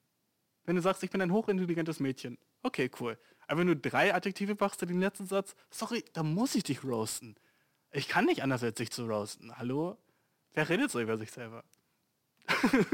[0.64, 3.18] Wenn du sagst, ich bin ein hochintelligentes Mädchen, okay, cool.
[3.46, 6.82] Aber wenn du drei Adjektive machst in den letzten Satz, sorry, da muss ich dich
[6.84, 7.36] roasten.
[7.90, 9.56] Ich kann nicht anders, als dich zu roasten.
[9.56, 9.98] Hallo?
[10.54, 11.64] Wer redet so über sich selber?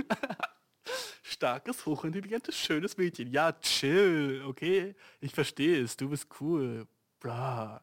[1.23, 3.29] Starkes, hochintelligentes, schönes Mädchen.
[3.29, 4.95] Ja, chill, okay?
[5.21, 6.87] Ich verstehe es, du bist cool.
[7.21, 7.83] Bra.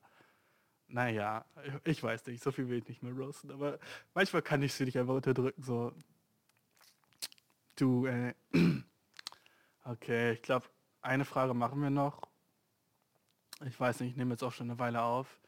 [0.88, 1.46] Naja,
[1.84, 3.80] ich weiß nicht, so viel will ich nicht mehr roasten, aber
[4.14, 5.94] manchmal kann ich sie nicht einfach unterdrücken, so,
[7.78, 8.34] Du, äh,
[9.86, 10.66] okay, ich glaube,
[11.02, 12.24] eine Frage machen wir noch.
[13.66, 15.40] Ich weiß nicht, ich nehme jetzt auch schon eine Weile auf.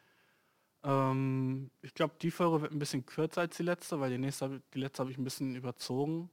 [0.84, 4.62] Ähm, ich glaube, die Folge wird ein bisschen kürzer als die letzte, weil die, nächste,
[4.74, 6.30] die letzte habe ich ein bisschen überzogen.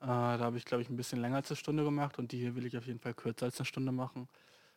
[0.00, 2.38] Äh, da habe ich, glaube ich, ein bisschen länger als eine Stunde gemacht und die
[2.38, 4.28] hier will ich auf jeden Fall kürzer als eine Stunde machen.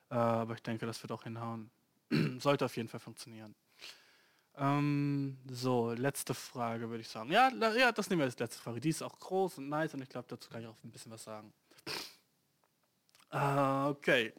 [0.09, 1.71] Äh, aber ich denke, das wird auch hinhauen.
[2.39, 3.55] Sollte auf jeden Fall funktionieren.
[4.57, 7.31] Ähm, so, letzte Frage würde ich sagen.
[7.31, 8.79] Ja, ja, das nehmen wir als letzte Frage.
[8.79, 11.11] Die ist auch groß und nice und ich glaube, dazu kann ich auch ein bisschen
[11.11, 11.53] was sagen.
[13.33, 14.33] Uh, okay.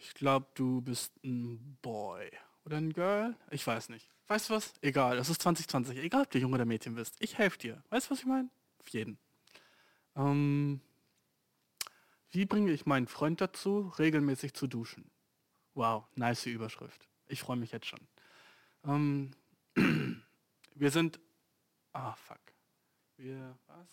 [0.00, 2.30] Ich glaube, du bist ein Boy
[2.64, 3.36] oder ein Girl.
[3.50, 4.08] Ich weiß nicht.
[4.26, 4.72] Weißt du was?
[4.80, 5.98] Egal, es ist 2020.
[5.98, 7.14] Egal, ob du Junge oder Mädchen bist.
[7.18, 7.82] Ich helfe dir.
[7.90, 8.48] Weißt du, was ich meine?
[8.78, 9.18] Auf jeden.
[10.16, 10.80] Ähm,
[12.30, 15.10] wie bringe ich meinen Freund dazu, regelmäßig zu duschen?
[15.74, 17.06] Wow, nice Überschrift.
[17.34, 17.98] Ich freue mich jetzt schon.
[18.84, 19.32] Ähm,
[20.76, 21.18] wir sind...
[21.92, 22.38] Ah, fuck.
[23.16, 23.58] Wir...
[23.66, 23.88] Was?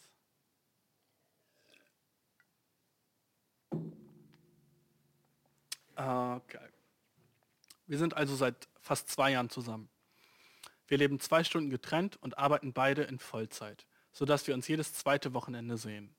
[5.95, 6.69] Okay.
[7.87, 9.89] Wir sind also seit fast zwei Jahren zusammen.
[10.87, 15.33] Wir leben zwei Stunden getrennt und arbeiten beide in Vollzeit, sodass wir uns jedes zweite
[15.33, 16.13] Wochenende sehen.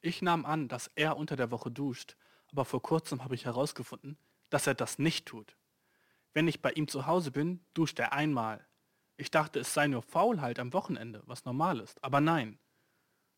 [0.00, 2.16] Ich nahm an, dass er unter der Woche duscht,
[2.50, 4.18] aber vor kurzem habe ich herausgefunden,
[4.50, 5.54] dass er das nicht tut.
[6.34, 8.66] Wenn ich bei ihm zu Hause bin, duscht er einmal.
[9.16, 12.58] Ich dachte, es sei nur Faulheit am Wochenende, was normal ist, aber nein.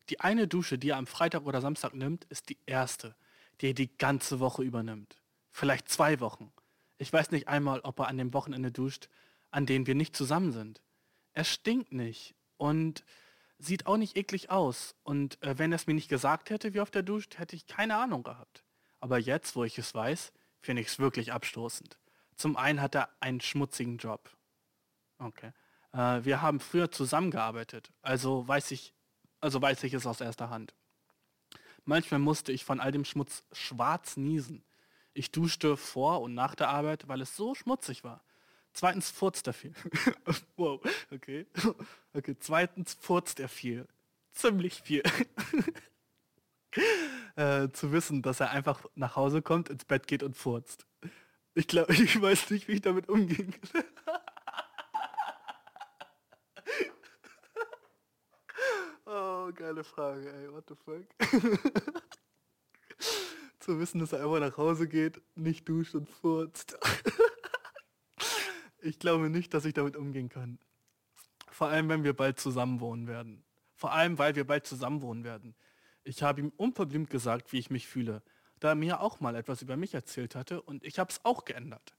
[0.09, 3.15] Die eine Dusche, die er am Freitag oder Samstag nimmt, ist die erste,
[3.61, 5.21] die er die ganze Woche übernimmt.
[5.51, 6.51] Vielleicht zwei Wochen.
[6.97, 9.09] Ich weiß nicht einmal, ob er an dem Wochenende duscht,
[9.51, 10.81] an denen wir nicht zusammen sind.
[11.33, 13.03] Er stinkt nicht und
[13.59, 14.95] sieht auch nicht eklig aus.
[15.03, 17.67] Und äh, wenn er es mir nicht gesagt hätte, wie oft er duscht, hätte ich
[17.67, 18.63] keine Ahnung gehabt.
[18.99, 20.31] Aber jetzt, wo ich es weiß,
[20.61, 21.99] finde ich es wirklich abstoßend.
[22.37, 24.29] Zum einen hat er einen schmutzigen Job.
[25.17, 25.51] Okay.
[25.91, 28.93] Äh, wir haben früher zusammengearbeitet, also weiß ich,
[29.41, 30.75] also weiß ich es aus erster Hand.
[31.83, 34.63] Manchmal musste ich von all dem Schmutz schwarz niesen.
[35.13, 38.23] Ich duschte vor und nach der Arbeit, weil es so schmutzig war.
[38.73, 39.73] Zweitens furzt er viel.
[40.57, 40.79] wow,
[41.11, 41.47] okay.
[42.13, 43.87] Okay, zweitens furzt er viel.
[44.33, 45.01] Ziemlich viel.
[47.35, 50.85] äh, zu wissen, dass er einfach nach Hause kommt, ins Bett geht und furzt.
[51.57, 53.83] Ich glaube, ich weiß nicht, wie ich damit umgehen kann.
[59.07, 61.07] oh, geile Frage, ey, what the fuck.
[63.59, 66.77] zu wissen, dass er einfach nach Hause geht, nicht duscht und furzt.
[68.79, 70.59] ich glaube nicht, dass ich damit umgehen kann.
[71.49, 73.43] Vor allem, wenn wir bald zusammen wohnen werden.
[73.73, 75.55] Vor allem, weil wir bald zusammen wohnen werden.
[76.03, 78.21] Ich habe ihm unverblümt gesagt, wie ich mich fühle,
[78.59, 81.45] da er mir auch mal etwas über mich erzählt hatte und ich habe es auch
[81.45, 81.93] geändert.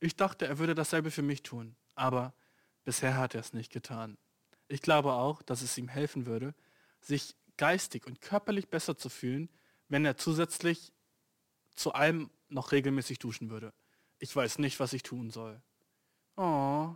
[0.00, 2.34] Ich dachte, er würde dasselbe für mich tun, aber
[2.84, 4.18] bisher hat er es nicht getan.
[4.68, 6.54] Ich glaube auch, dass es ihm helfen würde,
[7.00, 9.48] sich geistig und körperlich besser zu fühlen,
[9.88, 10.92] wenn er zusätzlich
[11.74, 13.72] zu allem noch regelmäßig duschen würde.
[14.18, 15.60] Ich weiß nicht, was ich tun soll.
[16.36, 16.94] Oh.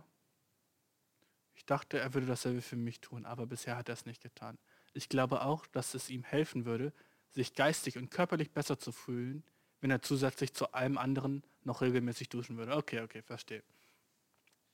[1.55, 4.57] Ich dachte, er würde dasselbe für mich tun, aber bisher hat er es nicht getan.
[4.93, 6.93] Ich glaube auch, dass es ihm helfen würde,
[7.33, 9.43] sich geistig und körperlich besser zu fühlen,
[9.81, 12.75] wenn er zusätzlich zu allem anderen noch regelmäßig duschen würde.
[12.75, 13.63] Okay, okay, verstehe.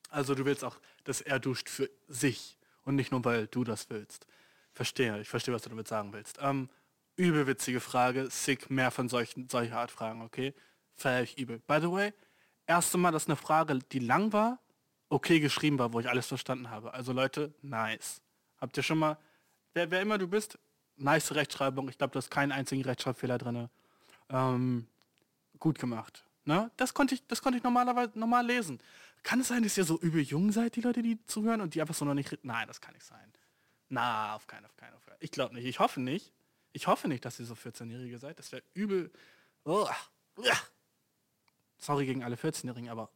[0.09, 3.89] Also du willst auch, dass er duscht für sich und nicht nur, weil du das
[3.89, 4.27] willst.
[4.71, 6.37] Verstehe, ich verstehe, was du damit sagen willst.
[6.41, 6.69] Ähm,
[7.15, 10.53] übelwitzige Frage, sick, mehr von solchen, solcher Art Fragen, okay?
[10.95, 11.59] Feier ich übel.
[11.59, 12.13] By the way,
[12.67, 14.59] erste Mal, dass eine Frage, die lang war,
[15.09, 16.93] okay geschrieben war, wo ich alles verstanden habe.
[16.93, 18.21] Also Leute, nice.
[18.57, 19.17] Habt ihr schon mal,
[19.73, 20.57] wer, wer immer du bist,
[20.97, 21.89] nice Rechtschreibung.
[21.89, 23.69] Ich glaube, da ist keinen einzigen Rechtschreibfehler drin.
[24.29, 24.87] Ähm,
[25.59, 26.23] gut gemacht.
[26.45, 26.71] Ne?
[26.77, 28.79] Das konnte ich, das konnte ich normalerweise normal lesen.
[29.23, 31.81] Kann es sein, dass ihr so übel jung seid, die Leute, die zuhören und die
[31.81, 32.37] einfach so noch nicht.
[32.43, 33.33] Nein, das kann nicht sein.
[33.89, 35.01] Na, auf keinen, auf keinen, auf.
[35.19, 35.65] Ich glaube nicht.
[35.65, 36.31] Ich hoffe nicht.
[36.73, 38.37] Ich hoffe nicht, dass ihr so 14-Jährige seid.
[38.37, 39.11] Das wäre übel.
[41.77, 43.09] Sorry gegen alle 14-Jährigen, aber.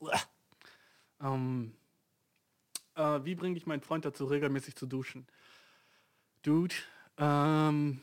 [1.21, 1.75] Ähm,
[2.95, 5.27] äh, wie bringe ich meinen Freund dazu, regelmäßig zu duschen?
[6.41, 6.75] Dude,
[7.19, 8.01] ähm,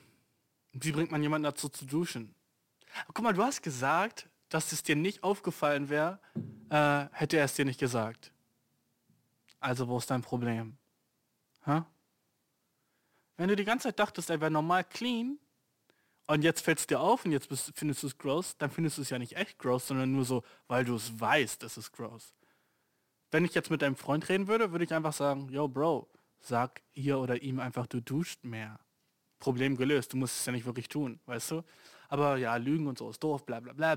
[0.73, 2.35] wie bringt man jemanden dazu zu duschen?
[3.09, 6.21] Guck mal, du hast gesagt, dass es dir nicht aufgefallen wäre,
[6.71, 8.33] äh, hätte er es dir nicht gesagt.
[9.59, 10.77] Also wo ist dein Problem?
[11.65, 11.83] Hä?
[13.37, 15.39] Wenn du die ganze Zeit dachtest, er wäre normal clean
[16.27, 18.99] und jetzt fällt es dir auf und jetzt bist, findest du es gross, dann findest
[18.99, 21.93] du es ja nicht echt gross, sondern nur so, weil du es weißt, es ist
[21.93, 22.35] gross.
[23.31, 26.09] Wenn ich jetzt mit deinem Freund reden würde, würde ich einfach sagen, yo Bro,
[26.39, 28.79] sag ihr oder ihm einfach, du duscht mehr.
[29.39, 31.63] Problem gelöst, du musst es ja nicht wirklich tun, weißt du?
[32.09, 33.97] Aber ja, Lügen und so ist doof, bla bla bla.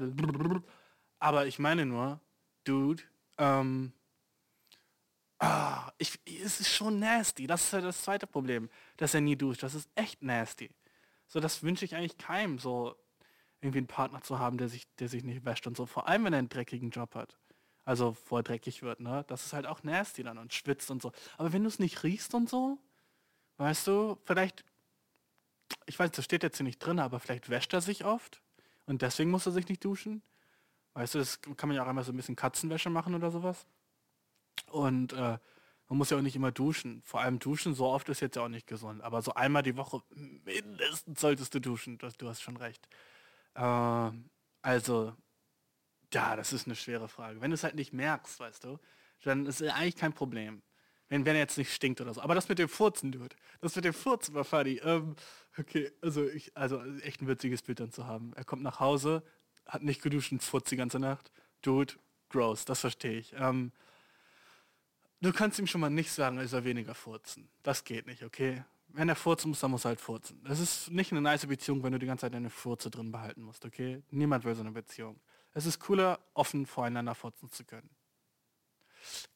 [1.19, 2.19] Aber ich meine nur,
[2.63, 3.03] Dude,
[3.37, 3.93] ähm,
[5.39, 7.47] ah, ich, es ist schon nasty.
[7.47, 9.63] Das ist ja das zweite Problem, dass er nie duscht.
[9.63, 10.69] Das ist echt nasty.
[11.27, 12.95] So, das wünsche ich eigentlich keinem, so
[13.61, 15.85] irgendwie einen Partner zu haben, der sich, der sich nicht wäscht und so.
[15.85, 17.37] Vor allem, wenn er einen dreckigen Job hat.
[17.85, 19.25] Also, wo er dreckig wird, ne?
[19.27, 21.11] Das ist halt auch nasty dann und schwitzt und so.
[21.37, 22.77] Aber wenn du es nicht riechst und so,
[23.57, 24.63] weißt du, vielleicht,
[25.85, 28.41] ich weiß, das steht jetzt hier nicht drin, aber vielleicht wäscht er sich oft
[28.85, 30.21] und deswegen muss er sich nicht duschen.
[30.93, 33.67] Weißt du, das kann man ja auch einmal so ein bisschen Katzenwäsche machen oder sowas.
[34.71, 35.37] Und äh,
[35.89, 37.01] Man muss ja auch nicht immer duschen.
[37.03, 39.01] Vor allem duschen so oft ist jetzt ja auch nicht gesund.
[39.03, 40.03] Aber so einmal die Woche
[40.45, 41.97] mindestens solltest du duschen.
[41.97, 42.87] Du, du hast schon recht.
[43.55, 44.11] Äh,
[44.61, 45.15] also,
[46.13, 47.41] ja, das ist eine schwere Frage.
[47.41, 48.79] Wenn du es halt nicht merkst, weißt du,
[49.23, 50.61] dann ist es eigentlich kein Problem.
[51.09, 52.21] Wenn, wenn er jetzt nicht stinkt oder so.
[52.21, 53.35] Aber das mit dem Furzen, Dude.
[53.61, 54.79] Das mit dem Furzen war funny.
[54.83, 55.15] Ähm,
[55.57, 58.31] okay, also ich, also echt ein witziges Bild dann zu haben.
[58.35, 59.23] Er kommt nach Hause,
[59.65, 61.31] hat nicht geduscht und furzt die ganze Nacht.
[61.63, 61.95] Dude,
[62.29, 63.33] gross, das verstehe ich.
[63.37, 63.71] Ähm,
[65.21, 67.49] du kannst ihm schon mal nicht sagen, er soll weniger furzen.
[67.63, 68.63] Das geht nicht, okay?
[68.89, 70.43] Wenn er furzen muss, dann muss er halt furzen.
[70.43, 73.41] Das ist nicht eine nice Beziehung, wenn du die ganze Zeit deine Furze drin behalten
[73.41, 74.03] musst, okay?
[74.11, 75.19] Niemand will so eine Beziehung.
[75.53, 77.89] Es ist cooler, offen voreinander furzen zu können.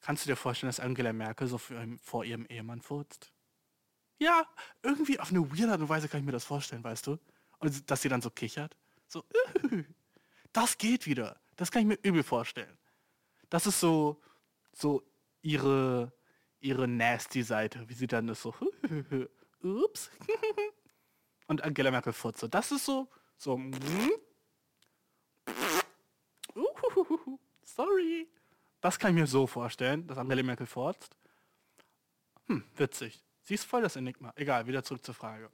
[0.00, 3.32] Kannst du dir vorstellen, dass Angela Merkel so vor ihrem Ehemann furzt?
[4.18, 4.46] Ja,
[4.82, 7.18] irgendwie auf eine weird Art und Weise kann ich mir das vorstellen, weißt du?
[7.58, 8.76] Und dass sie dann so kichert.
[9.08, 9.24] So,
[10.52, 11.40] das geht wieder.
[11.56, 12.78] Das kann ich mir übel vorstellen.
[13.50, 14.20] Das ist so,
[14.72, 15.02] so
[15.42, 16.12] ihre,
[16.60, 18.54] ihre nasty Seite, wie sie dann ist so,
[19.62, 20.10] ups.
[21.46, 22.48] Und Angela Merkel furzt so.
[22.48, 23.60] Das ist so, so,
[27.62, 28.28] sorry.
[28.84, 31.16] Das kann ich mir so vorstellen, dass Angela Merkel forzt.
[32.48, 33.24] Hm, witzig.
[33.40, 34.30] Sie ist voll das Enigma.
[34.36, 35.50] Egal, wieder zurück zur Frage.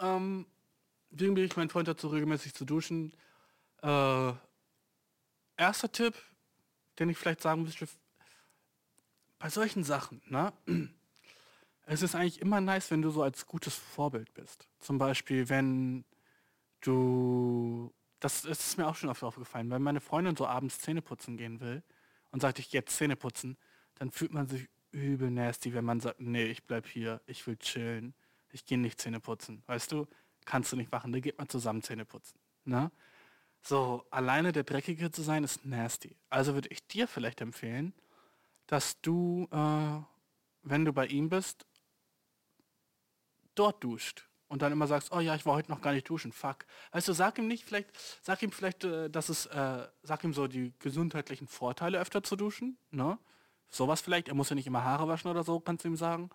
[0.00, 0.46] Ähm,
[1.10, 3.12] wie bin ich mein Freund dazu, regelmäßig zu duschen?
[3.82, 4.32] Äh,
[5.58, 6.14] erster Tipp,
[6.98, 7.86] den ich vielleicht sagen müsste,
[9.38, 10.54] bei solchen Sachen, ne?
[11.84, 14.66] Es ist eigentlich immer nice, wenn du so als gutes Vorbild bist.
[14.80, 16.06] Zum Beispiel, wenn
[16.80, 21.36] du das, ist mir auch schon oft aufgefallen, wenn meine Freundin so abends Zähne putzen
[21.36, 21.82] gehen will
[22.30, 23.56] und sagt, ich gehe jetzt Zähne putzen,
[23.96, 27.56] dann fühlt man sich übel nasty, wenn man sagt, nee, ich bleib hier, ich will
[27.56, 28.14] chillen,
[28.50, 29.62] ich gehe nicht Zähne putzen.
[29.66, 30.06] Weißt du,
[30.44, 32.38] kannst du nicht machen, da geht man zusammen Zähne putzen.
[32.64, 32.90] Ne?
[33.62, 36.16] So, alleine der Dreckige zu sein, ist nasty.
[36.30, 37.92] Also würde ich dir vielleicht empfehlen,
[38.66, 40.00] dass du, äh,
[40.62, 41.66] wenn du bei ihm bist,
[43.54, 46.32] dort duscht und dann immer sagst, oh ja, ich war heute noch gar nicht duschen,
[46.32, 46.66] fuck.
[46.92, 47.90] Weißt du, sag ihm nicht, vielleicht,
[48.22, 52.36] sag ihm vielleicht, äh, dass es, äh, sag ihm so die gesundheitlichen Vorteile öfter zu
[52.36, 53.18] duschen, ne?
[53.68, 56.30] Sowas vielleicht, er muss ja nicht immer Haare waschen oder so, kannst du ihm sagen.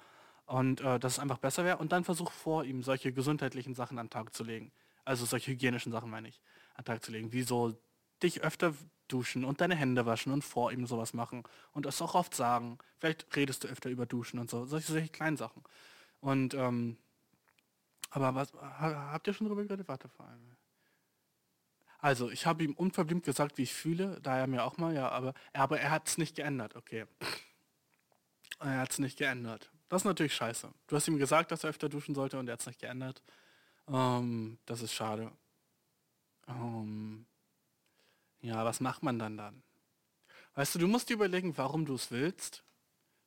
[0.46, 1.78] Und äh, dass es einfach besser wäre.
[1.78, 4.74] Und dann versuch vor ihm solche gesundheitlichen Sachen an den Tag zu legen.
[5.06, 6.42] Also solche hygienischen Sachen meine ich,
[6.76, 7.32] an den Tag zu legen.
[7.32, 7.74] Wie so
[8.22, 8.74] dich öfter
[9.08, 11.44] duschen und deine Hände waschen und vor ihm sowas machen.
[11.72, 12.78] Und das auch oft sagen.
[12.98, 14.66] Vielleicht redest du öfter über Duschen und so.
[14.66, 15.64] Solche, solche kleinen Sachen.
[16.20, 16.98] Und ähm,
[18.12, 19.88] aber was, habt ihr schon darüber geredet?
[19.88, 20.58] Warte vor allem.
[22.00, 25.10] Also, ich habe ihm unverblümt gesagt, wie ich fühle, da er mir auch mal, ja,
[25.10, 27.06] aber, aber er hat es nicht geändert, okay.
[28.60, 29.72] Er hat es nicht geändert.
[29.90, 30.72] Das ist natürlich scheiße.
[30.88, 33.22] Du hast ihm gesagt, dass er öfter duschen sollte und er hat es nicht geändert.
[33.88, 35.32] Ähm, das ist schade.
[36.48, 37.26] Ähm,
[38.42, 39.64] ja, was macht man dann dann?
[40.56, 42.64] Weißt du, du musst dir überlegen, warum du es willst.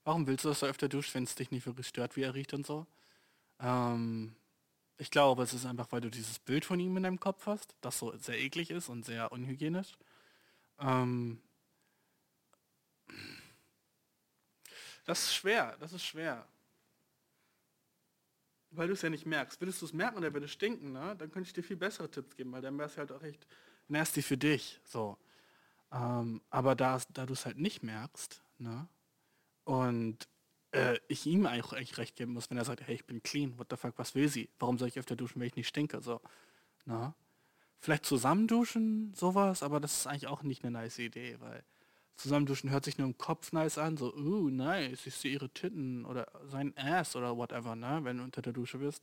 [0.05, 2.35] Warum willst du, dass er öfter duscht, wenn es dich nicht wirklich stört, wie er
[2.35, 2.87] riecht und so?
[3.61, 4.37] Ähm,
[4.97, 7.75] ich glaube, es ist einfach, weil du dieses Bild von ihm in deinem Kopf hast,
[7.81, 9.97] das so sehr eklig ist und sehr unhygienisch.
[10.79, 11.43] Ähm
[15.05, 16.47] das ist schwer, das ist schwer.
[18.71, 19.61] Weil du es ja nicht merkst.
[19.61, 21.15] Würdest du es merken oder würde es stinken, ne?
[21.17, 23.47] dann könnte ich dir viel bessere Tipps geben, weil dann wäre es halt auch echt
[23.89, 24.81] nasty für dich.
[24.85, 25.19] So.
[25.93, 28.89] Ähm, aber da, da du es halt nicht merkst, ne?
[29.65, 30.29] und
[30.75, 33.69] äh, ich ihm eigentlich, recht geben muss, wenn er sagt, hey, ich bin clean, what
[33.71, 34.51] the fuck, was will sie?
[34.59, 36.01] Warum soll ich öfter duschen, wenn ich nicht stinke?
[36.03, 36.21] So,
[36.85, 37.15] na?
[37.81, 41.63] Vielleicht zusammen duschen, sowas, aber das ist eigentlich auch nicht eine nice Idee, weil
[42.17, 45.51] zusammen duschen hört sich nur im Kopf nice an, so, uh, nice, ich sehe ihre
[45.51, 49.03] Titten oder sein Ass oder whatever, ne, wenn du unter der Dusche bist.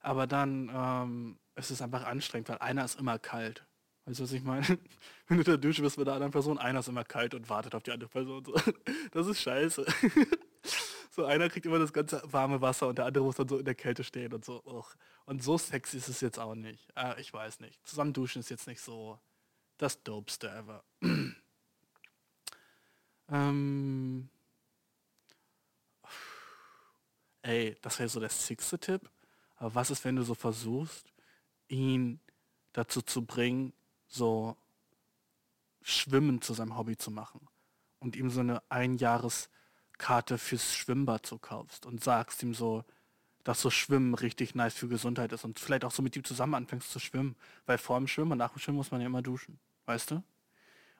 [0.00, 3.64] Aber dann ähm, ist es einfach anstrengend, weil einer ist immer kalt.
[4.06, 4.64] Weißt du, was ich meine?
[5.26, 7.48] Wenn du unter der Dusche bist mit der anderen Person, einer ist immer kalt und
[7.50, 8.44] wartet auf die andere Person.
[9.10, 9.84] Das ist scheiße.
[11.16, 13.64] So einer kriegt immer das ganze warme Wasser und der andere muss dann so in
[13.64, 14.62] der Kälte stehen und so.
[14.66, 14.94] Och.
[15.24, 16.92] Und so sexy ist es jetzt auch nicht.
[16.94, 17.80] Äh, ich weiß nicht.
[17.88, 19.18] Zusammen duschen ist jetzt nicht so
[19.78, 20.84] das dopeste ever.
[23.30, 24.28] ähm,
[27.40, 29.08] ey, das wäre so der sechste Tipp.
[29.56, 31.06] Aber was ist, wenn du so versuchst,
[31.68, 32.20] ihn
[32.74, 33.72] dazu zu bringen,
[34.06, 34.54] so
[35.80, 37.48] Schwimmen zu seinem Hobby zu machen
[38.00, 39.48] und ihm so eine Einjahres-
[39.98, 42.84] Karte fürs Schwimmbad so kaufst und sagst ihm so,
[43.44, 46.54] dass so Schwimmen richtig nice für Gesundheit ist und vielleicht auch so mit ihm zusammen
[46.54, 47.36] anfängst zu schwimmen.
[47.64, 50.22] Weil vor dem Schwimmen und nach dem Schwimmen muss man ja immer duschen, weißt du?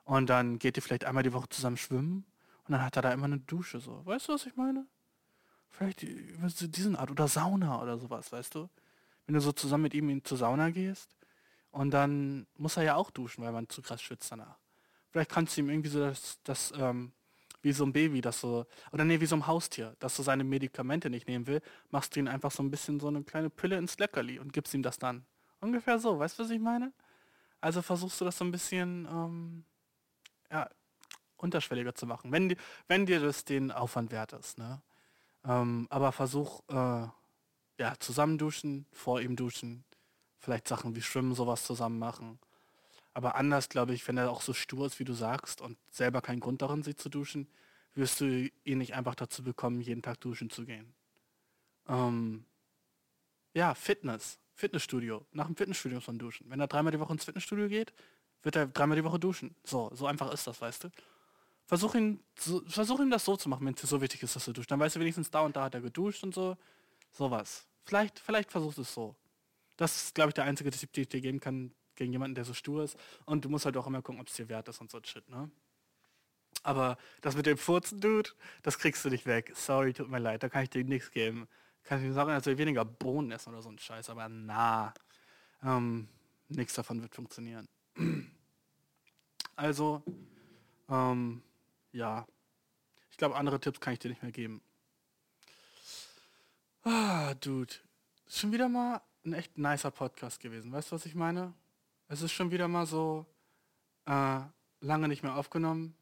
[0.05, 2.25] Und dann geht ihr vielleicht einmal die Woche zusammen schwimmen
[2.65, 4.05] und dann hat er da immer eine Dusche so.
[4.05, 4.87] Weißt du, was ich meine?
[5.69, 8.69] Vielleicht über diesen Art oder Sauna oder sowas, weißt du?
[9.25, 11.17] Wenn du so zusammen mit ihm in zur Sauna gehst
[11.71, 14.57] und dann muss er ja auch duschen, weil man zu krass schwitzt danach.
[15.09, 17.11] Vielleicht kannst du ihm irgendwie so das, das ähm,
[17.67, 20.45] wie so ein Baby, das so, oder nee, wie so ein Haustier, das so seine
[20.45, 21.61] Medikamente nicht nehmen will,
[21.91, 24.73] machst du ihm einfach so ein bisschen so eine kleine Pille ins Leckerli und gibst
[24.73, 25.25] ihm das dann.
[25.59, 26.93] Ungefähr so, weißt du, was ich meine?
[27.59, 29.65] Also versuchst du das so ein bisschen, ähm,
[30.49, 30.69] ja,
[31.35, 32.55] unterschwelliger zu machen, wenn,
[32.87, 34.81] wenn dir das den Aufwand wert ist, ne?
[35.43, 37.07] Ähm, aber versuch, äh,
[37.79, 39.83] ja, zusammen duschen, vor ihm duschen,
[40.39, 42.39] vielleicht Sachen wie Schwimmen, sowas zusammen machen.
[43.17, 46.21] Aber anders, glaube ich, wenn er auch so stur ist, wie du sagst, und selber
[46.21, 47.47] keinen Grund darin sieht zu duschen,
[47.95, 50.93] wirst du ihn nicht einfach dazu bekommen, jeden Tag duschen zu gehen.
[51.87, 52.45] Ähm,
[53.55, 55.25] ja, Fitness, Fitnessstudio.
[55.31, 56.47] Nach dem Fitnessstudio muss man duschen.
[56.51, 57.91] Wenn er dreimal die Woche ins Fitnessstudio geht,
[58.43, 59.55] wird er dreimal die Woche duschen.
[59.63, 60.89] So, so einfach ist das, weißt du.
[61.65, 64.35] Versuch ihn, so, versuch ihn das so zu machen, wenn es dir so wichtig ist,
[64.35, 64.69] dass du duscht.
[64.69, 66.55] Dann weißt du wenigstens, da und da hat er geduscht und so.
[67.13, 67.65] Sowas.
[67.83, 69.15] Vielleicht, vielleicht versuchst du es so.
[69.75, 72.45] Das ist, glaube ich, der einzige Tipp, den ich dir geben kann gegen jemanden, der
[72.45, 72.97] so stur ist.
[73.25, 75.27] Und du musst halt auch immer gucken, ob es dir wert ist und so Shit,
[75.29, 75.51] ne?
[76.63, 78.31] Aber das mit dem Furzen, Dude,
[78.63, 79.51] das kriegst du nicht weg.
[79.55, 81.47] Sorry, tut mir leid, da kann ich dir nichts geben.
[81.83, 84.93] Kann ich dir sagen, als wir weniger Bohnen essen oder so ein Scheiß, aber na,
[85.63, 86.07] ähm,
[86.49, 87.67] nichts davon wird funktionieren.
[89.59, 90.03] Also,
[90.87, 91.41] ähm,
[91.91, 92.27] ja.
[93.09, 94.61] Ich glaube, andere Tipps kann ich dir nicht mehr geben.
[96.83, 97.73] Ah, Dude.
[98.27, 100.71] Schon wieder mal ein echt nicer Podcast gewesen.
[100.71, 101.53] Weißt du, was ich meine?
[102.07, 103.25] Es ist schon wieder mal so
[104.05, 104.39] äh,
[104.79, 105.95] lange nicht mehr aufgenommen.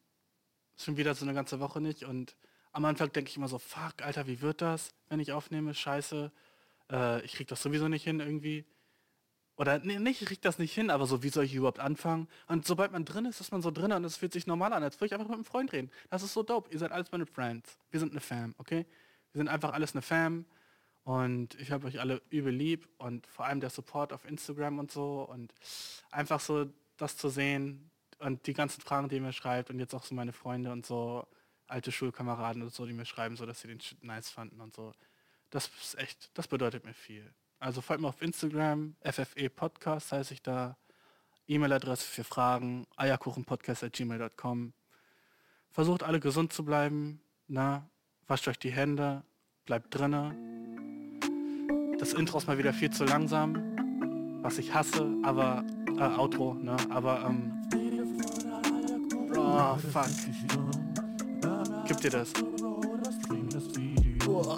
[0.77, 2.03] Schon wieder so eine ganze Woche nicht.
[2.03, 2.35] Und
[2.71, 5.73] am Anfang denke ich immer so, fuck, Alter, wie wird das, wenn ich aufnehme?
[5.73, 6.31] Scheiße.
[6.91, 8.65] Äh, ich krieg das sowieso nicht hin irgendwie.
[9.57, 12.27] Oder nee, nicht, ich krieg das nicht hin, aber so, wie soll ich überhaupt anfangen?
[12.47, 14.83] Und sobald man drin ist, ist man so drin und es fühlt sich normal an,
[14.83, 15.89] als würde ich einfach mit einem Freund reden.
[16.09, 16.69] Das ist so dope.
[16.71, 17.79] Ihr seid alles meine Friends.
[17.89, 18.85] Wir sind eine Fam, okay?
[19.31, 20.45] Wir sind einfach alles eine Fam.
[21.05, 24.91] Und ich habe euch alle übel lieb und vor allem der Support auf Instagram und
[24.91, 25.53] so und
[26.09, 26.65] einfach so
[26.97, 30.15] das zu sehen und die ganzen Fragen, die ihr mir schreibt und jetzt auch so
[30.15, 31.27] meine Freunde und so
[31.67, 34.73] alte Schulkameraden und so, die mir schreiben, so dass sie den Shit nice fanden und
[34.73, 34.93] so.
[35.51, 37.31] Das ist echt, das bedeutet mir viel.
[37.59, 40.75] Also folgt mir auf Instagram, FFE Podcast heiße ich da.
[41.47, 44.73] E-Mail-Adresse für Fragen, eierkuchenpodcast.gmail.com.
[45.69, 47.87] Versucht alle gesund zu bleiben, na,
[48.25, 49.23] wascht euch die Hände,
[49.65, 50.35] bleibt drinne
[51.99, 53.55] das Intro ist mal wieder viel zu langsam,
[54.41, 55.63] was ich hasse, aber
[55.97, 56.75] äh, Outro, ne?
[56.89, 57.51] Aber ähm,
[59.35, 60.07] oh fuck,
[61.87, 62.33] gib dir das.
[64.27, 64.57] Oh.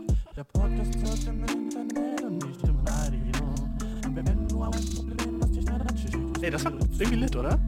[6.41, 7.59] Ey, das war irgendwie lit, oder?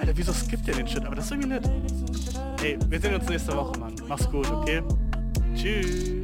[0.00, 1.04] Alter, wieso skippt ihr den Shit?
[1.04, 1.70] Aber das ist irgendwie lit.
[2.62, 3.94] Ey, wir sehen uns nächste Woche, Mann.
[4.08, 4.82] Mach's gut, okay?
[5.54, 6.23] Tschüss.